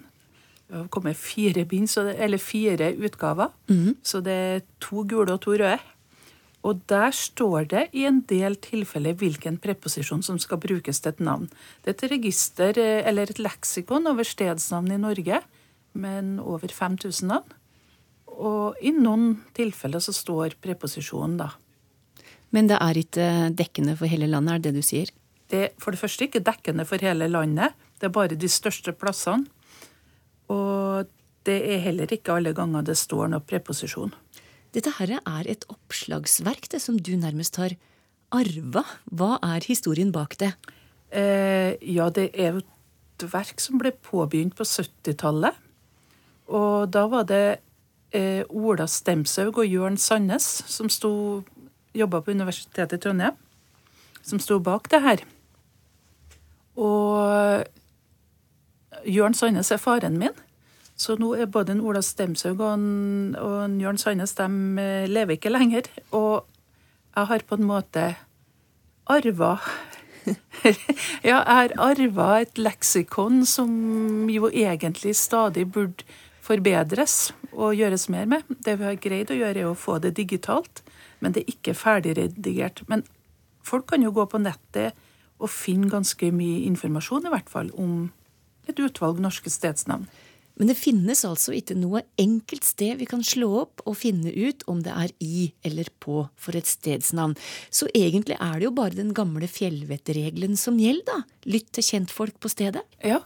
Det 0.69 0.77
har 0.77 0.89
kommet 0.93 1.17
fire 1.17 1.63
bind, 1.65 1.89
eller 1.97 2.37
fire 2.37 2.91
utgaver. 2.93 3.49
Så 4.05 4.21
det 4.21 4.33
er 4.33 4.59
to 4.83 5.01
gule 5.09 5.33
og 5.33 5.41
to 5.41 5.55
røde. 5.57 5.79
Og 6.67 6.81
der 6.91 7.13
står 7.15 7.69
det 7.71 7.85
i 7.95 8.03
en 8.09 8.19
del 8.27 8.57
tilfeller 8.59 9.15
hvilken 9.19 9.59
preposisjon 9.63 10.23
som 10.25 10.39
skal 10.41 10.59
brukes 10.59 10.99
til 10.99 11.13
et 11.13 11.21
navn. 11.23 11.47
Det 11.85 11.93
er 11.93 11.95
et 11.95 12.11
register, 12.11 12.75
eh, 12.75 13.07
eller 13.07 13.29
et 13.29 13.39
leksikon 13.39 14.09
over 14.11 14.27
stedsnavn 14.27 14.91
i 14.91 14.99
Norge, 14.99 15.39
men 15.93 16.39
over 16.39 16.67
5000 16.67 17.31
navn. 17.31 17.55
Og 18.27 18.75
i 18.81 18.91
noen 18.91 19.39
tilfeller 19.55 20.03
så 20.03 20.13
står 20.15 20.59
preposisjonen, 20.61 21.37
da. 21.37 21.49
Men 22.51 22.67
det 22.67 22.79
er 22.81 22.97
ikke 22.97 23.55
dekkende 23.55 23.95
for 23.97 24.07
hele 24.11 24.27
landet, 24.27 24.53
er 24.53 24.59
det 24.59 24.73
det 24.73 24.81
du 24.81 24.87
sier? 24.87 25.11
Det 25.49 25.59
er 25.63 25.71
for 25.81 25.91
det 25.91 26.01
første 26.01 26.27
ikke 26.27 26.43
dekkende 26.45 26.85
for 26.85 27.01
hele 27.01 27.27
landet. 27.27 27.73
Det 27.99 28.09
er 28.09 28.15
bare 28.15 28.37
de 28.37 28.49
største 28.51 28.93
plassene. 28.93 29.47
Og 30.49 31.09
det 31.45 31.59
er 31.73 31.83
heller 31.83 32.09
ikke 32.13 32.35
alle 32.35 32.53
ganger 32.57 32.85
det 32.85 32.97
står 32.97 33.29
noe 33.31 33.45
preposisjon. 33.45 34.13
Dette 34.75 34.91
her 34.99 35.15
er 35.17 35.47
et 35.49 35.65
oppslagsverk 35.71 36.69
det 36.69 36.82
som 36.84 36.97
du 36.97 37.15
nærmest 37.17 37.58
har 37.58 37.73
arva. 38.36 38.84
Hva 39.10 39.38
er 39.41 39.65
historien 39.65 40.12
bak 40.13 40.38
det? 40.41 40.51
Eh, 41.10 41.73
ja, 41.82 42.10
det 42.13 42.29
er 42.38 42.60
et 42.62 43.25
verk 43.34 43.62
som 43.62 43.79
ble 43.82 43.91
påbegynt 43.91 44.55
på 44.58 44.67
70-tallet. 44.67 45.58
Og 46.53 46.89
da 46.93 47.05
var 47.10 47.25
det 47.29 47.60
eh, 48.13 48.45
Ola 48.49 48.86
Stemshaug 48.89 49.58
og 49.58 49.69
Jørn 49.69 49.97
Sandnes 49.97 50.45
som 50.69 50.89
jobba 51.97 52.21
på 52.21 52.32
Universitetet 52.38 52.97
i 52.97 53.01
Trondheim, 53.01 53.38
som 54.21 54.39
sto 54.41 54.60
bak 54.62 54.89
det 54.93 55.01
her. 55.01 55.25
Og 56.77 57.65
Jørn 59.10 59.34
Sandnes 59.34 59.71
er 59.73 59.82
faren 59.82 60.17
min. 60.21 60.36
Så 60.99 61.15
nå 61.15 61.31
er 61.39 61.47
både 61.47 61.77
en 61.77 61.83
Ola 61.88 62.01
Stemshaug 62.03 62.59
og, 62.59 62.73
en, 62.75 63.35
og 63.39 63.55
en 63.63 63.77
Jørn 63.79 63.99
Sandnes 64.01 64.35
de 64.35 64.47
eh, 64.83 65.07
lever 65.07 65.38
ikke 65.38 65.53
lenger. 65.53 65.88
Og 66.12 66.43
jeg 67.15 67.29
har 67.31 67.45
på 67.47 67.59
en 67.59 67.69
måte 67.69 68.09
arva 69.09 69.55
Ja, 71.23 71.39
jeg 71.39 71.45
har 71.47 71.75
arva 71.79 72.27
et 72.43 72.59
leksikon 72.59 73.45
som 73.47 73.71
jo 74.29 74.51
egentlig 74.51 75.15
stadig 75.15 75.69
burde 75.71 76.03
forbedres 76.43 77.31
og 77.53 77.77
gjøres 77.77 78.09
mer 78.12 78.27
med. 78.29 78.43
Det 78.65 78.75
vi 78.79 78.88
har 78.89 78.99
greid 78.99 79.31
å 79.31 79.38
gjøre, 79.38 79.63
er 79.63 79.69
å 79.69 79.77
få 79.77 79.99
det 80.03 80.15
digitalt, 80.19 80.83
men 81.23 81.35
det 81.35 81.43
er 81.45 81.53
ikke 81.53 81.77
ferdigredigert. 81.77 82.83
Men 82.91 83.05
folk 83.65 83.88
kan 83.91 84.03
jo 84.03 84.13
gå 84.15 84.25
på 84.29 84.41
nettet 84.41 84.97
og 85.39 85.51
finne 85.53 85.91
ganske 85.91 86.31
mye 86.35 86.65
informasjon, 86.67 87.27
i 87.27 87.33
hvert 87.33 87.51
fall, 87.51 87.71
om 87.79 88.09
et 88.69 88.79
utvalg 88.83 89.21
norske 89.23 89.51
stedsnavn. 89.51 90.07
Men 90.59 90.69
det 90.71 90.75
finnes 90.75 91.23
altså 91.23 91.53
ikke 91.55 91.77
noe 91.79 92.03
enkelt 92.19 92.67
sted 92.67 92.99
vi 92.99 93.07
kan 93.07 93.23
slå 93.23 93.47
opp 93.61 93.83
og 93.87 93.95
finne 94.01 94.33
ut 94.35 94.65
om 94.67 94.83
det 94.83 94.91
er 94.91 95.13
i 95.23 95.49
eller 95.65 95.87
på 96.03 96.25
for 96.35 96.59
et 96.59 96.67
stedsnavn. 96.67 97.37
Så 97.71 97.87
egentlig 97.95 98.35
er 98.35 98.59
det 98.59 98.67
jo 98.67 98.75
bare 98.75 98.97
den 98.99 99.13
gamle 99.15 99.47
fjellvettregelen 99.47 100.59
som 100.59 100.79
gjelder, 100.81 101.07
da. 101.07 101.19
Lytt 101.47 101.71
til 101.77 101.87
kjentfolk 101.93 102.41
på 102.43 102.51
stedet. 102.51 102.83
Ja, 102.99 103.21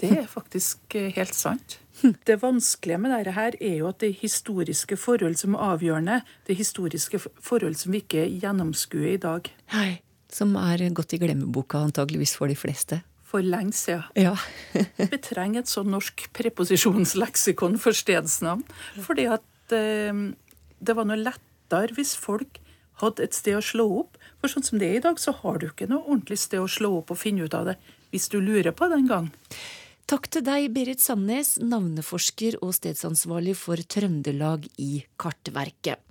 det 0.00 0.10
er 0.16 0.28
faktisk 0.28 0.94
eh, 0.96 1.10
helt 1.16 1.36
sant. 1.36 1.78
Det 2.00 2.38
vanskelige 2.40 2.96
med 2.96 3.12
dette 3.12 3.34
her 3.36 3.56
er 3.60 3.74
jo 3.82 3.90
at 3.90 4.00
det 4.00 4.14
historiske 4.22 4.96
forhold 4.96 5.36
som 5.36 5.56
er 5.56 5.74
avgjørende, 5.74 6.20
det 6.48 6.56
historiske 6.56 7.20
forhold 7.20 7.76
som 7.76 7.92
vi 7.92 8.00
ikke 8.00 8.24
gjennomskuer 8.40 9.10
i 9.12 9.20
dag. 9.20 9.50
Hei, 9.74 10.00
som 10.32 10.56
er 10.56 10.86
gått 10.96 11.12
i 11.12 11.20
glemmeboka 11.20 11.82
antageligvis 11.84 12.32
for 12.40 12.48
de 12.48 12.56
fleste. 12.56 13.02
For 13.30 13.46
lenge 13.46 13.76
siden. 13.78 14.08
Ja. 14.18 14.34
Vi 15.12 15.20
trenger 15.22 15.62
et 15.62 15.70
sånn 15.70 15.92
norsk 15.92 16.26
preposisjonsleksikon 16.34 17.78
for 17.78 17.94
stedsnavn. 17.94 18.64
Fordi 19.06 19.28
at 19.30 19.76
eh, 19.76 20.24
det 20.80 20.96
var 20.98 21.06
noe 21.06 21.20
lettere 21.20 21.94
hvis 21.94 22.16
folk 22.18 22.58
hadde 23.00 23.24
et 23.24 23.36
sted 23.36 23.58
å 23.58 23.64
slå 23.64 23.86
opp. 24.02 24.18
For 24.40 24.52
sånn 24.52 24.66
som 24.66 24.80
det 24.80 24.88
er 24.88 24.98
i 24.98 25.04
dag, 25.04 25.20
så 25.20 25.34
har 25.42 25.60
du 25.60 25.68
ikke 25.68 25.88
noe 25.90 26.04
ordentlig 26.06 26.40
sted 26.42 26.62
å 26.62 26.70
slå 26.70 26.96
opp 27.00 27.12
og 27.14 27.20
finne 27.20 27.46
ut 27.46 27.56
av 27.56 27.70
det. 27.70 27.76
Hvis 28.10 28.30
du 28.32 28.40
lurer 28.42 28.74
på 28.74 28.88
det 28.90 28.98
en 28.98 29.10
gang. 29.10 29.30
Takk 30.10 30.26
til 30.34 30.42
deg, 30.42 30.72
Berit 30.74 30.98
Sandnes, 30.98 31.54
navneforsker 31.62 32.56
og 32.64 32.72
stedsansvarlig 32.74 33.54
for 33.54 33.78
Trøndelag 33.78 34.66
i 34.82 35.04
Kartverket. 35.20 36.02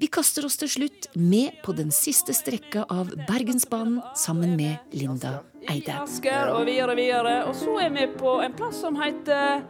Vi 0.00 0.08
kaster 0.08 0.46
oss 0.48 0.56
til 0.56 0.68
slutt 0.72 1.10
med 1.20 1.58
på 1.64 1.74
den 1.76 1.90
siste 1.92 2.32
strekka 2.32 2.86
av 2.88 3.10
Bergensbanen 3.28 4.00
sammen 4.16 4.54
med 4.56 4.94
Linda 4.96 5.42
Eide. 5.68 5.98
Asker 6.00 6.54
og 6.54 6.64
videre, 6.64 6.94
videre. 6.96 7.34
Og 7.50 7.52
så 7.58 7.74
er 7.84 7.92
vi 7.92 8.06
på 8.16 8.38
en 8.40 8.56
plass 8.56 8.80
som 8.80 8.96
heter 9.00 9.60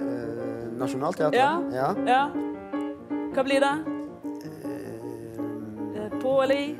Eh, 0.00 0.70
Nationaltheatret? 0.80 1.36
Ja. 1.36 1.60
ja. 1.74 1.88
Ja. 2.06 2.30
Hva 3.34 3.42
blir 3.44 3.60
det? 3.60 3.72
Eh, 5.98 6.14
På 6.22 6.42
eller 6.42 6.54
i? 6.54 6.76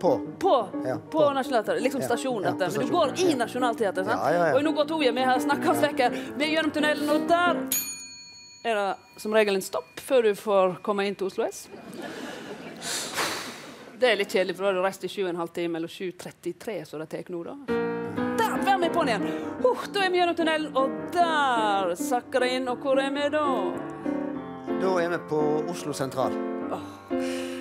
På. 0.00 0.20
På, 0.38 0.68
Ja, 0.84 0.98
på 0.98 1.18
på. 1.18 1.32
Nationaltheatret. 1.32 1.82
Liksom 1.82 2.02
ja, 2.02 2.50
dette. 2.50 2.78
Men 2.78 2.86
du 2.86 2.92
går 2.92 3.14
i. 3.16 3.34
Nationaltheatret, 3.34 4.06
sant? 4.06 4.20
Ja, 4.20 4.32
ja, 4.32 4.48
ja. 4.48 4.54
Og 4.58 4.64
nå 4.66 4.72
går 4.76 4.84
Toje, 4.90 5.12
vi 5.12 5.24
har 5.24 5.40
snakka 5.40 5.70
oss 5.72 5.80
vekk 5.82 5.98
her. 6.04 6.18
Vi 6.36 6.44
er 6.44 6.52
gjennom 6.58 6.74
tunnelen, 6.74 7.10
og 7.10 7.28
der 7.30 7.64
er 8.70 8.74
det 8.74 9.20
som 9.22 9.34
regel 9.34 9.58
en 9.58 9.62
stopp 9.62 10.00
før 10.02 10.22
du 10.26 10.34
får 10.38 10.78
komme 10.86 11.06
inn 11.06 11.14
til 11.18 11.28
Oslo 11.30 11.46
S. 11.46 11.66
Det 13.96 14.10
er 14.10 14.18
litt 14.20 14.32
kjedelig, 14.32 14.56
for 14.56 14.66
da 14.66 14.72
har 14.72 14.76
du 14.76 14.82
reist 14.84 15.04
i 15.06 15.08
7,5 15.08 15.52
timer, 15.56 15.80
eller 15.80 15.88
7.33, 15.88 16.74
som 16.84 17.00
det 17.00 17.06
tar 17.14 17.30
nå, 17.32 17.42
da. 17.46 17.54
Der, 18.36 18.56
vær 18.66 18.80
med 18.82 18.92
på 18.92 19.04
den 19.06 19.14
igjen! 19.14 19.46
Uh, 19.64 19.86
da 19.94 20.02
er 20.04 20.10
vi 20.12 20.20
gjennom 20.20 20.36
tunnelen, 20.36 20.74
og 20.76 20.98
der 21.14 21.94
sakker 22.00 22.44
det 22.44 22.50
inn. 22.58 22.68
Og 22.68 22.82
hvor 22.84 23.00
er 23.00 23.14
vi 23.14 23.30
da? 23.32 23.46
Da 24.82 24.92
er 25.00 25.14
vi 25.14 25.22
på 25.30 25.40
Oslo 25.72 25.96
sentral. 25.96 26.36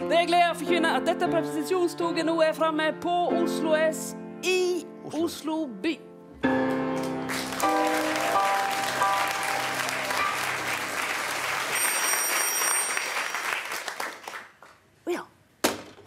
Det 0.06 0.18
er 0.18 0.28
glede 0.28 0.52
å 0.52 0.58
forkynne 0.60 0.92
at 0.98 1.08
dette 1.08 1.30
preposisjonstoget 1.32 2.28
nå 2.28 2.36
er 2.44 2.58
framme 2.58 2.90
på 3.02 3.16
Oslo 3.40 3.78
S 3.80 4.12
i 4.44 4.84
Oslo 5.14 5.64
by. 5.82 5.96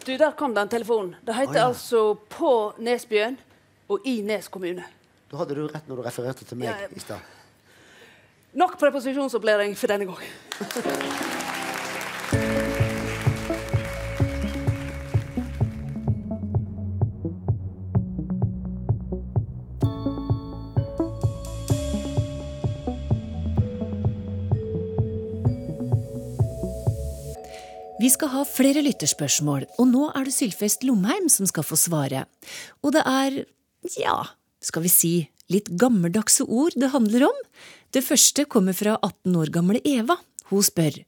Du, 0.09 0.17
der 0.17 0.31
kom 0.31 0.55
det 0.55 0.61
en 0.61 0.69
telefon. 0.69 1.15
Det 1.21 1.33
heter 1.37 1.51
ah, 1.51 1.55
ja. 1.55 1.65
altså 1.67 2.15
På 2.29 2.73
Nesbyen 2.81 3.35
og 3.89 4.07
i 4.09 4.21
Nes 4.25 4.47
kommune. 4.49 4.81
Da 5.29 5.37
hadde 5.37 5.53
du 5.53 5.67
rett 5.69 5.85
når 5.85 5.99
du 5.99 6.01
refererte 6.07 6.47
til 6.49 6.57
meg 6.57 6.71
Ja, 6.71 6.77
jeg... 6.87 6.97
i 6.97 7.03
stad. 7.03 7.35
Nok 8.57 8.79
preposisjonsopplæring 8.81 9.77
for 9.77 9.93
denne 9.93 10.09
gang. 10.09 11.45
Vi 27.99 28.07
skal 28.07 28.29
ha 28.31 28.45
flere 28.47 28.79
lytterspørsmål, 28.79 29.65
og 29.75 29.87
nå 29.91 30.05
er 30.15 30.29
det 30.29 30.31
Sylfest 30.31 30.85
Lomheim 30.87 31.25
som 31.27 31.47
skal 31.49 31.65
få 31.67 31.75
svare. 31.75 32.21
Og 32.79 32.93
det 32.95 33.01
er, 33.03 33.41
ja, 33.99 34.13
skal 34.63 34.85
vi 34.85 34.91
si, 34.93 35.11
litt 35.51 35.67
gammeldagse 35.81 36.45
ord 36.47 36.77
det 36.79 36.93
handler 36.93 37.25
om. 37.27 37.41
Det 37.91 38.05
første 38.05 38.45
kommer 38.47 38.77
fra 38.77 38.93
18 39.03 39.35
år 39.41 39.51
gamle 39.51 39.81
Eva. 39.83 40.15
Hun 40.47 40.63
spør 40.63 41.01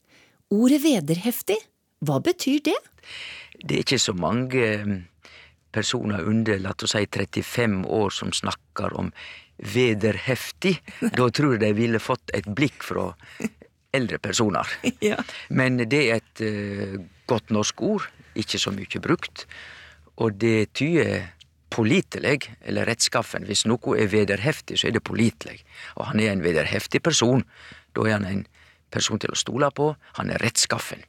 ordet 0.52 0.82
vederheftig, 0.84 1.56
hva 2.04 2.20
betyr 2.20 2.60
det? 2.68 2.76
Det 3.62 3.78
er 3.78 3.86
ikke 3.86 4.02
så 4.02 4.12
mange 4.12 4.60
eh, 4.60 4.94
personer 5.72 6.28
under 6.28 6.60
la 6.60 6.76
oss 6.76 6.92
si 6.92 7.06
35 7.08 7.86
år 7.88 8.12
som 8.12 8.36
snakker 8.36 8.92
om 9.00 9.08
vederheftig. 9.56 10.76
Da 11.16 11.32
tror 11.32 11.56
jeg 11.56 11.64
de 11.64 11.72
ville 11.80 12.04
fått 12.04 12.36
et 12.36 12.52
blikk 12.52 12.84
fra 12.84 13.14
eldre 13.92 14.18
personer. 14.18 14.68
Ja. 15.02 15.18
Men 15.48 15.80
det 15.90 16.02
er 16.08 16.20
et 16.20 16.42
eh, 16.44 16.98
godt 17.26 17.50
norsk 17.50 17.82
ord, 17.82 18.08
ikke 18.38 18.60
så 18.60 18.72
mye 18.74 19.00
brukt. 19.02 19.46
Og 20.22 20.36
det 20.40 20.72
tyder 20.78 21.32
pålitelig, 21.72 22.52
eller 22.68 22.86
rettskaffen. 22.86 23.46
Hvis 23.48 23.64
noe 23.66 23.96
er 23.98 24.10
vederheftig, 24.12 24.78
så 24.78 24.88
er 24.88 24.96
det 24.96 25.04
pålitelig. 25.08 25.62
Og 25.96 26.10
han 26.10 26.20
er 26.20 26.32
en 26.32 26.44
vederheftig 26.44 27.02
person. 27.02 27.44
Da 27.96 28.06
er 28.06 28.18
han 28.18 28.28
en 28.28 28.44
person 28.92 29.20
til 29.20 29.32
å 29.32 29.38
stole 29.38 29.70
på. 29.74 29.92
Han 30.18 30.30
er 30.30 30.42
rettskaffen. 30.44 31.04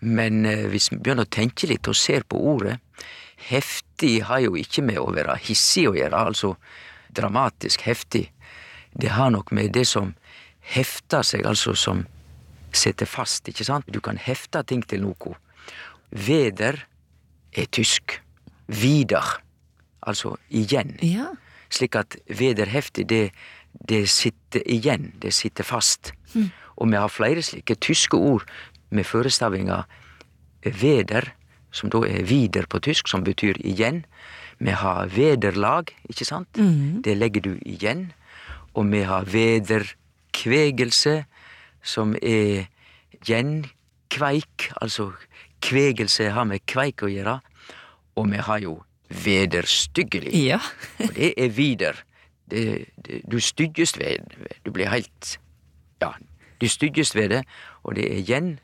Men 0.00 0.44
eh, 0.46 0.66
hvis 0.70 0.92
vi 0.92 1.00
begynner 1.00 1.26
å 1.26 1.34
tenke 1.36 1.68
litt 1.70 1.90
og 1.90 1.98
ser 1.98 2.26
på 2.28 2.40
ordet 2.54 2.78
Heftig 3.44 4.22
har 4.28 4.40
jo 4.40 4.54
ikke 4.56 4.80
med 4.86 4.96
å 5.02 5.10
være 5.12 5.34
hissig 5.42 5.82
å 5.90 5.96
gjøre, 5.98 6.16
altså 6.30 6.52
dramatisk 7.12 7.82
heftig. 7.84 8.28
Det 8.94 9.10
har 9.12 9.32
nok 9.34 9.50
med 9.52 9.74
det 9.74 9.82
som 9.90 10.14
hefter 10.64 11.24
seg, 11.26 11.44
altså 11.46 11.74
som 11.76 12.04
setter 12.74 13.06
fast, 13.06 13.48
ikke 13.48 13.66
sant? 13.66 13.88
Du 13.92 14.00
kan 14.02 14.18
hefte 14.18 14.62
ting 14.66 14.82
til 14.88 15.04
noe. 15.04 15.36
Veder 16.10 16.80
er 17.54 17.70
tysk. 17.70 18.20
Vidar, 18.66 19.42
altså 20.00 20.38
igjen. 20.48 20.94
Ja. 21.04 21.34
Slik 21.68 21.98
at 22.00 22.16
vederheftig, 22.32 23.04
det, 23.10 23.30
det 23.88 24.06
sitter 24.08 24.64
igjen, 24.64 25.12
det 25.20 25.34
sitter 25.36 25.66
fast. 25.68 26.14
Og 26.80 26.88
vi 26.90 26.96
har 26.96 27.12
flere 27.12 27.42
slike 27.44 27.76
tyske 27.76 28.16
ord 28.16 28.46
med 28.90 29.04
forestavinga 29.06 29.82
veder, 30.64 31.28
som 31.74 31.90
da 31.90 32.00
er 32.08 32.24
vider 32.24 32.66
på 32.70 32.80
tysk, 32.80 33.10
som 33.10 33.24
betyr 33.26 33.58
igjen. 33.60 34.04
Vi 34.58 34.70
har 34.70 35.10
vederlag, 35.12 35.92
ikke 36.08 36.24
sant? 36.24 36.48
Det 37.04 37.16
legger 37.18 37.42
du 37.44 37.54
igjen. 37.66 38.12
Og 38.74 38.88
vi 38.90 39.02
har 39.06 39.28
vederkvegelse, 40.34 41.24
som 41.82 42.14
er 42.22 42.66
gjenkveik, 43.24 44.72
altså 44.80 45.12
kvegelse 45.62 46.30
har 46.30 46.44
med 46.44 46.64
kveik 46.66 47.02
å 47.02 47.08
gjøre. 47.08 47.40
Og 48.16 48.30
vi 48.30 48.36
har 48.36 48.58
jo 48.62 48.82
vederstyggelig. 49.08 50.32
Ja. 50.34 50.60
Og 51.00 51.14
det 51.14 51.34
er 51.36 51.48
vider. 51.48 52.04
Det, 52.50 52.86
det, 52.96 53.22
du 53.24 53.40
stygges 53.40 53.96
ved 53.96 54.20
Du 54.64 54.70
blir 54.70 54.90
helt 54.92 55.38
Ja, 56.02 56.12
du 56.60 56.68
stygges 56.68 57.14
ved 57.14 57.30
det, 57.30 57.44
og 57.82 57.94
det 57.96 58.04
er 58.04 58.20
gjen 58.20 58.58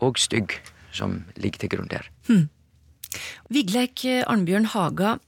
og 0.00 0.18
stygg 0.18 0.54
som 0.92 1.24
ligger 1.36 1.60
til 1.60 1.68
grunn 1.68 1.90
der. 1.90 2.08
Vigleik 3.52 4.04
Arnbjørn 4.06 4.70
Haga 4.72 5.18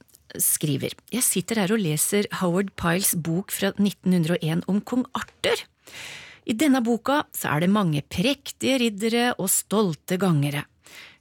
skriver 0.43 0.95
Jeg 1.13 1.25
sitter 1.25 1.61
her 1.63 1.73
og 1.75 1.81
leser 1.81 2.27
Howard 2.41 2.73
Piles 2.79 3.15
bok 3.15 3.53
fra 3.53 3.71
1901 3.75 4.65
om 4.71 4.81
kong 4.81 5.05
Arthur. 5.17 5.65
I 6.45 6.53
denne 6.53 6.81
boka 6.85 7.23
så 7.33 7.55
er 7.55 7.65
det 7.65 7.73
mange 7.73 8.03
prektige 8.05 8.79
riddere 8.83 9.31
og 9.39 9.49
stolte 9.49 10.19
gangere. 10.21 10.65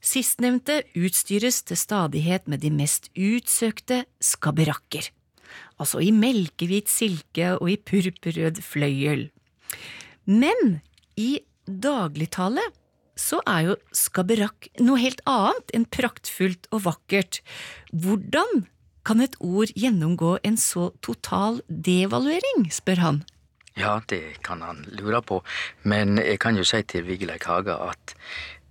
Sistnevnte 0.05 0.83
utstyres 1.01 1.63
til 1.65 1.81
stadighet 1.81 2.49
med 2.51 2.61
de 2.61 2.71
mest 2.75 3.09
utsøkte 3.17 4.03
skaberrakker, 4.21 5.09
altså 5.81 6.03
i 6.05 6.11
melkehvit 6.13 6.93
silke 6.93 7.55
og 7.57 7.71
i 7.73 7.79
purpurrød 7.81 8.61
fløyel. 8.61 9.31
Men 10.29 10.81
i 11.17 11.39
dagligtale 11.65 12.63
så 13.17 13.39
er 13.47 13.71
jo 13.71 13.75
skaberrakk 13.95 14.69
noe 14.83 14.99
helt 15.01 15.23
annet 15.31 15.73
enn 15.77 15.87
praktfullt 15.87 16.69
og 16.75 16.85
vakkert. 16.89 17.41
Hvordan 17.95 18.67
kan 19.05 19.21
et 19.21 19.37
ord 19.41 19.73
gjennomgå 19.77 20.39
en 20.43 20.57
så 20.61 20.91
total 21.05 21.61
devaluering, 21.69 22.69
spør 22.73 23.03
han. 23.05 23.23
Ja, 23.77 23.99
det 24.09 24.43
kan 24.47 24.63
han 24.63 24.85
lure 24.95 25.21
på, 25.23 25.41
men 25.83 26.19
jeg 26.23 26.39
kan 26.43 26.57
jo 26.57 26.65
si 26.67 26.83
til 26.87 27.07
Vigeleik 27.09 27.47
Haga 27.51 27.81
at 27.91 28.15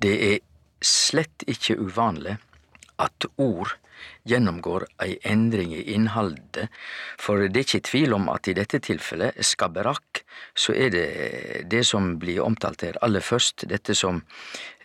det 0.04 0.14
er 0.30 0.38
slett 0.84 1.44
ikke 1.48 1.78
uvanlig 1.80 2.38
at 3.04 3.28
ord 3.38 3.76
gjennomgår 4.30 4.86
ei 5.04 5.18
endring 5.28 5.74
i 5.76 5.84
innholdet, 5.94 6.70
for 7.20 7.44
det 7.48 7.60
er 7.60 7.68
ikke 7.68 7.88
tvil 7.90 8.16
om 8.18 8.30
at 8.34 8.48
i 8.48 8.56
dette 8.58 8.80
tilfellet, 8.84 9.40
skabberakk, 9.44 10.24
så 10.56 10.76
er 10.76 10.94
det 10.94 11.08
det 11.72 11.84
som 11.88 12.16
blir 12.22 12.44
omtalt 12.46 12.86
her 12.86 13.00
aller 13.06 13.24
først, 13.24 13.68
dette 13.70 13.96
som 13.98 14.22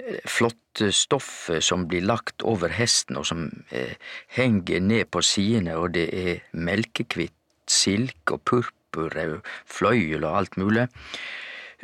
eh, 0.02 0.18
flotte 0.26 0.92
stoffet 0.94 1.64
som 1.64 1.86
blir 1.90 2.06
lagt 2.06 2.44
over 2.46 2.72
hesten 2.74 3.18
og 3.18 3.28
som 3.30 3.48
eh, 3.70 3.96
henger 4.36 4.82
ned 4.84 5.10
på 5.12 5.22
sidene, 5.24 5.76
og 5.78 5.94
det 5.98 6.08
er 6.14 6.42
melkekvitt 6.52 7.34
silk 7.68 8.32
og 8.32 8.42
purpurrød 8.48 9.40
fløyel 9.68 10.24
og 10.24 10.42
alt 10.42 10.58
mulig. 10.60 10.88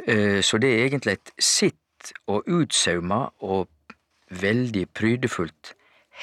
Eh, 0.06 0.40
så 0.42 0.58
det 0.58 0.72
er 0.72 0.86
egentlig 0.88 1.18
et 1.18 1.34
sitt 1.38 2.12
og 2.28 2.48
utsauma 2.50 3.28
og 3.40 3.68
veldig 4.34 4.86
prydefullt 4.96 5.74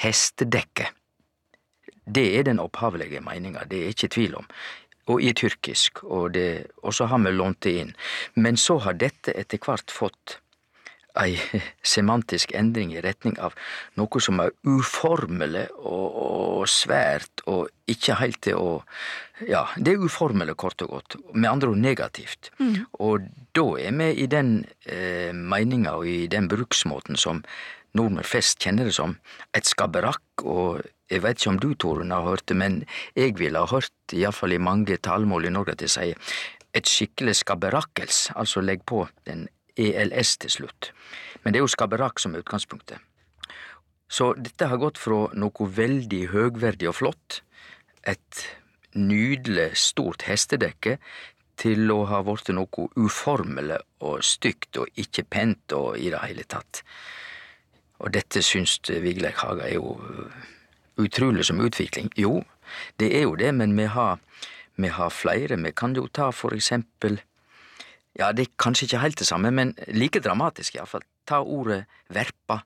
hestedekke. 0.02 0.90
Det 2.04 2.24
er 2.38 2.46
den 2.48 2.60
opphavlige 2.62 3.22
meninga, 3.24 3.66
det 3.70 3.82
er 3.82 3.94
ikke 3.94 4.12
tvil 4.12 4.38
om. 4.40 4.46
Og 5.10 5.22
i 5.22 5.32
tyrkisk, 5.34 6.04
og, 6.04 6.32
det, 6.34 6.66
og 6.82 6.94
så 6.94 7.08
har 7.10 7.18
vi 7.24 7.34
lånt 7.34 7.62
det 7.66 7.74
inn. 7.80 7.92
Men 8.34 8.56
så 8.56 8.78
har 8.84 8.98
dette 8.98 9.34
etter 9.38 9.58
hvert 9.62 9.90
fått 9.90 10.38
ei 11.20 11.36
semantisk 11.94 12.54
endring 12.56 12.94
i 12.94 13.02
retning 13.04 13.36
av 13.42 13.56
noe 14.00 14.22
som 14.22 14.40
er 14.40 14.54
uformelig 14.64 15.66
og, 15.82 16.06
og, 16.08 16.64
svært 16.70 17.44
og 17.50 17.68
ikke 17.90 18.18
helt 18.22 18.42
til 18.48 18.58
å 18.60 18.72
Ja, 19.42 19.64
det 19.74 19.96
er 19.96 20.02
uformelig, 20.06 20.54
kort 20.54 20.84
og 20.84 20.92
godt. 20.92 21.16
Med 21.34 21.48
andre 21.50 21.72
ord 21.72 21.80
negativt. 21.82 22.52
Mm. 22.60 22.84
Og 23.02 23.24
da 23.58 23.64
er 23.82 23.96
vi 23.98 24.06
i 24.22 24.28
den 24.30 24.52
eh, 24.86 25.34
meninga 25.34 25.96
og 25.98 26.06
i 26.06 26.28
den 26.30 26.46
bruksmåten 26.46 27.18
som 27.18 27.40
nordmenn 27.98 28.22
flest 28.22 28.62
kjenner 28.62 28.86
det 28.86 28.94
som 28.94 29.16
et 29.50 29.66
skabberakk, 29.66 30.44
og 30.46 30.86
jeg 31.12 31.22
vet 31.24 31.40
ikke 31.40 31.52
om 31.52 31.60
du, 31.60 31.70
Torunn, 31.74 32.14
har 32.14 32.24
hørt 32.24 32.46
det, 32.48 32.56
men 32.56 32.82
jeg 33.18 33.36
ville 33.38 33.60
ha 33.60 33.68
hørt, 33.68 33.92
iallfall 34.16 34.56
i 34.56 34.60
mange 34.62 34.96
talemål 34.96 35.48
i 35.48 35.54
Norge, 35.54 35.76
at 35.76 35.82
de 35.84 35.90
sier 35.90 36.18
et 36.72 36.88
skikkelig 36.88 37.36
skabberakkels, 37.42 38.30
altså 38.36 38.62
legg 38.64 38.84
på 38.88 39.04
den 39.28 39.46
ELS 39.76 40.36
til 40.40 40.54
slutt. 40.56 40.92
Men 41.42 41.52
det 41.52 41.60
er 41.60 41.66
jo 41.66 41.74
skabberakk 41.74 42.22
som 42.22 42.34
er 42.34 42.44
utgangspunktet. 42.44 43.00
Så 44.12 44.32
dette 44.36 44.68
har 44.68 44.80
gått 44.80 45.00
fra 45.00 45.26
noe 45.40 45.68
veldig 45.76 46.22
høgverdig 46.32 46.88
og 46.90 46.98
flott, 46.98 47.40
et 48.04 48.42
nydelig, 48.96 49.70
stort 49.80 50.26
hestedekke, 50.28 50.98
til 51.62 51.92
å 51.92 52.02
ha 52.10 52.22
blitt 52.24 52.50
noe 52.56 52.88
uformelig 52.98 53.78
og 54.02 54.24
stygt 54.26 54.80
og 54.80 54.98
ikke 54.98 55.24
pent 55.28 55.74
og 55.76 56.00
i 56.00 56.10
det 56.12 56.20
hele 56.24 56.44
tatt. 56.48 56.82
Og 58.02 58.10
dette 58.16 58.42
syns 58.42 58.80
Vigleik 58.88 59.44
Haga 59.44 59.68
er 59.68 59.76
jo 59.76 59.94
utrolig 61.00 61.46
som 61.48 61.60
utvikling. 61.60 62.10
Jo, 62.16 62.42
det 63.00 63.12
er 63.16 63.26
jo 63.26 63.36
det, 63.36 63.52
men 63.54 63.76
vi 63.76 63.86
har, 63.90 64.18
vi 64.76 64.88
har 64.88 65.10
flere. 65.10 65.56
Vi 65.56 65.72
kan 65.76 65.94
jo 65.96 66.08
ta 66.08 66.30
for 66.32 66.54
eksempel 66.54 67.20
Ja, 68.12 68.26
det 68.36 68.42
er 68.42 68.56
kanskje 68.60 68.84
ikke 68.84 68.98
helt 69.00 69.18
det 69.18 69.24
samme, 69.24 69.48
men 69.50 69.70
like 69.88 70.20
dramatisk 70.20 70.74
iallfall. 70.76 71.00
Ta 71.24 71.38
ordet 71.40 71.86
verpa, 72.12 72.58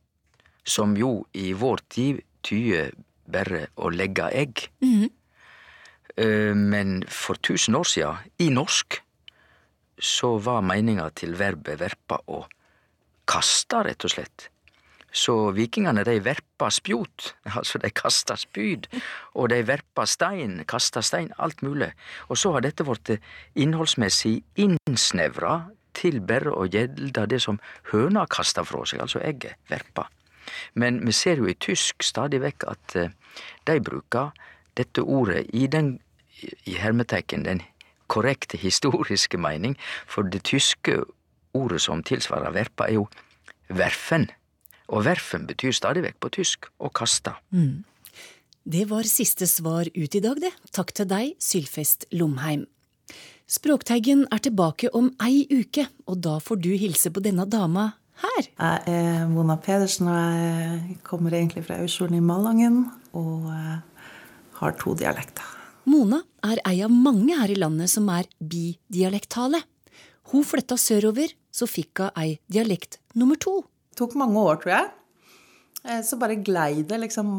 som 0.66 0.96
jo 0.98 1.28
i 1.38 1.52
vår 1.54 1.84
tid 1.86 2.18
tyder 2.42 2.90
bare 3.30 3.68
å 3.78 3.90
legge 3.94 4.26
egg. 4.34 4.68
Mm 4.82 5.02
-hmm. 5.02 5.10
Men 6.54 7.04
for 7.08 7.34
tusen 7.34 7.74
år 7.74 7.84
siden, 7.84 8.16
i 8.38 8.48
norsk, 8.50 9.02
så 9.98 10.38
var 10.38 10.60
meninga 10.60 11.10
til 11.10 11.38
verbet 11.38 11.80
verpa 11.80 12.18
å 12.26 12.46
kaste, 13.28 13.82
rett 13.84 14.04
og 14.04 14.10
slett. 14.10 14.50
Så 15.16 15.34
vikingene 15.56 16.04
de 16.04 16.18
verpa 16.20 16.68
spjot, 16.72 17.30
altså 17.58 17.80
de 17.82 17.90
kasta 17.96 18.36
spyd, 18.40 18.88
og 19.34 19.50
de 19.52 19.62
verpa 19.68 20.04
stein, 20.08 20.60
kasta 20.68 21.02
stein, 21.04 21.32
alt 21.38 21.62
mulig. 21.64 21.92
Og 22.28 22.40
så 22.40 22.52
har 22.56 22.66
dette 22.66 22.84
blitt 22.84 23.16
innholdsmessig 23.56 24.38
innsnevra 24.60 25.62
til 25.96 26.20
bare 26.20 26.52
å 26.52 26.66
gjelde 26.68 27.24
det 27.30 27.40
som 27.44 27.60
høna 27.92 28.26
kasta 28.28 28.64
fra 28.68 28.84
seg, 28.88 29.00
altså 29.04 29.22
egget, 29.24 29.56
verpa. 29.70 30.10
Men 30.74 31.00
vi 31.06 31.14
ser 31.16 31.40
jo 31.40 31.48
i 31.50 31.56
tysk 31.58 32.04
stadig 32.04 32.42
vekk 32.44 32.66
at 32.70 32.96
eh, 33.00 33.14
de 33.66 33.80
bruker 33.82 34.34
dette 34.78 35.02
ordet 35.02 35.46
i 35.56 35.66
den, 35.72 35.96
i 36.68 36.76
hermeteiken, 36.76 37.46
den 37.48 37.62
korrekte 38.12 38.58
historiske 38.60 39.38
mening, 39.40 39.74
for 40.06 40.28
det 40.28 40.44
tyske 40.46 41.00
ordet 41.56 41.80
som 41.82 42.04
tilsvarer 42.06 42.54
verpa, 42.54 42.86
er 42.86 43.00
jo 43.00 43.06
verfen. 43.68 44.28
Og 44.92 45.04
verfen 45.06 45.46
betyr 45.48 45.74
stadig 45.74 46.04
vekk 46.04 46.18
på 46.22 46.32
tysk 46.38 46.70
å 46.78 46.90
kaste. 46.94 47.34
Mm. 47.50 47.84
Det 48.66 48.86
var 48.90 49.06
siste 49.06 49.46
svar 49.46 49.86
ut 49.94 50.14
i 50.18 50.22
dag, 50.22 50.40
det. 50.42 50.50
Takk 50.74 50.92
til 50.94 51.06
deg, 51.10 51.34
Sylfest 51.42 52.08
Lomheim. 52.14 52.64
Språkteigen 53.46 54.24
er 54.34 54.42
tilbake 54.42 54.90
om 54.90 55.12
ei 55.22 55.44
uke, 55.46 55.84
og 56.10 56.18
da 56.24 56.40
får 56.42 56.58
du 56.64 56.72
hilse 56.74 57.12
på 57.14 57.22
denne 57.22 57.46
dama 57.46 57.92
her. 58.24 58.48
Jeg 58.48 58.80
er 58.90 59.28
Mona 59.30 59.54
Pedersen, 59.62 60.08
og 60.10 60.18
jeg 60.18 60.96
kommer 61.06 61.36
egentlig 61.38 61.62
fra 61.68 61.78
Aursjolen 61.82 62.18
i 62.18 62.24
Malangen, 62.26 62.88
og 63.14 63.46
har 64.58 64.74
to 64.82 64.96
dialekter. 64.98 65.46
Mona 65.86 66.24
er 66.42 66.58
ei 66.66 66.80
av 66.82 66.90
mange 66.90 67.38
her 67.38 67.54
i 67.54 67.58
landet 67.60 67.92
som 67.92 68.10
er 68.10 68.26
bidialektale. 68.42 69.62
Hun 70.32 70.42
flytta 70.42 70.74
sørover, 70.74 71.30
så 71.54 71.70
fikk 71.70 72.02
hun 72.02 72.18
ei 72.18 72.40
dialekt 72.50 72.98
nummer 73.14 73.38
to 73.38 73.60
tok 73.96 74.16
mange 74.18 74.40
år, 74.40 74.60
tror 74.62 74.74
jeg. 74.74 74.90
Eh, 75.84 76.02
så 76.04 76.18
bare 76.20 76.38
glei 76.40 76.82
det 76.86 77.00
liksom 77.04 77.38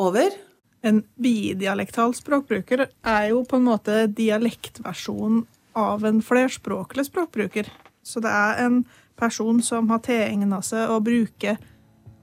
over. 0.00 0.34
En 0.82 1.02
bidialektal 1.20 2.14
språkbruker 2.16 2.86
er 2.88 3.24
jo 3.32 3.42
på 3.44 3.58
en 3.60 3.68
måte 3.68 4.06
dialektversjonen 4.16 5.44
av 5.76 6.06
en 6.08 6.22
flerspråklig 6.24 7.04
språkbruker. 7.10 7.68
Så 8.02 8.22
det 8.24 8.32
er 8.32 8.64
en 8.64 8.84
person 9.20 9.60
som 9.62 9.90
har 9.92 10.00
tilegna 10.04 10.62
seg 10.64 10.88
å 10.90 11.02
bruke 11.04 11.58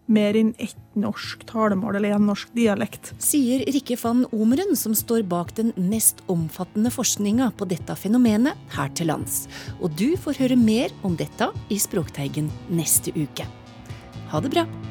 mer 0.08 0.38
enn 0.40 0.54
ett 0.63 0.80
norsk 0.96 1.44
talemål 1.50 2.00
eller 2.00 2.16
en 2.16 2.30
norsk 2.30 2.54
dialekt. 2.56 3.12
Sier 3.22 3.66
Rikke 3.68 3.98
van 4.02 4.24
Omeren, 4.32 4.74
som 4.80 4.96
står 4.96 5.26
bak 5.28 5.54
den 5.60 5.74
mest 5.76 6.24
omfattende 6.32 6.92
forskninga 6.94 7.52
på 7.60 7.68
dette 7.70 7.96
fenomenet 8.00 8.56
her 8.78 8.92
til 8.96 9.12
lands. 9.12 9.46
Og 9.82 9.94
du 10.00 10.16
får 10.18 10.40
høre 10.42 10.60
mer 10.60 10.96
om 11.08 11.20
dette 11.20 11.52
i 11.70 11.80
Språkteigen 11.82 12.50
neste 12.72 13.13
uke. 13.20 13.46
Ha 14.30 14.40
det 14.40 14.50
bra! 14.50 14.87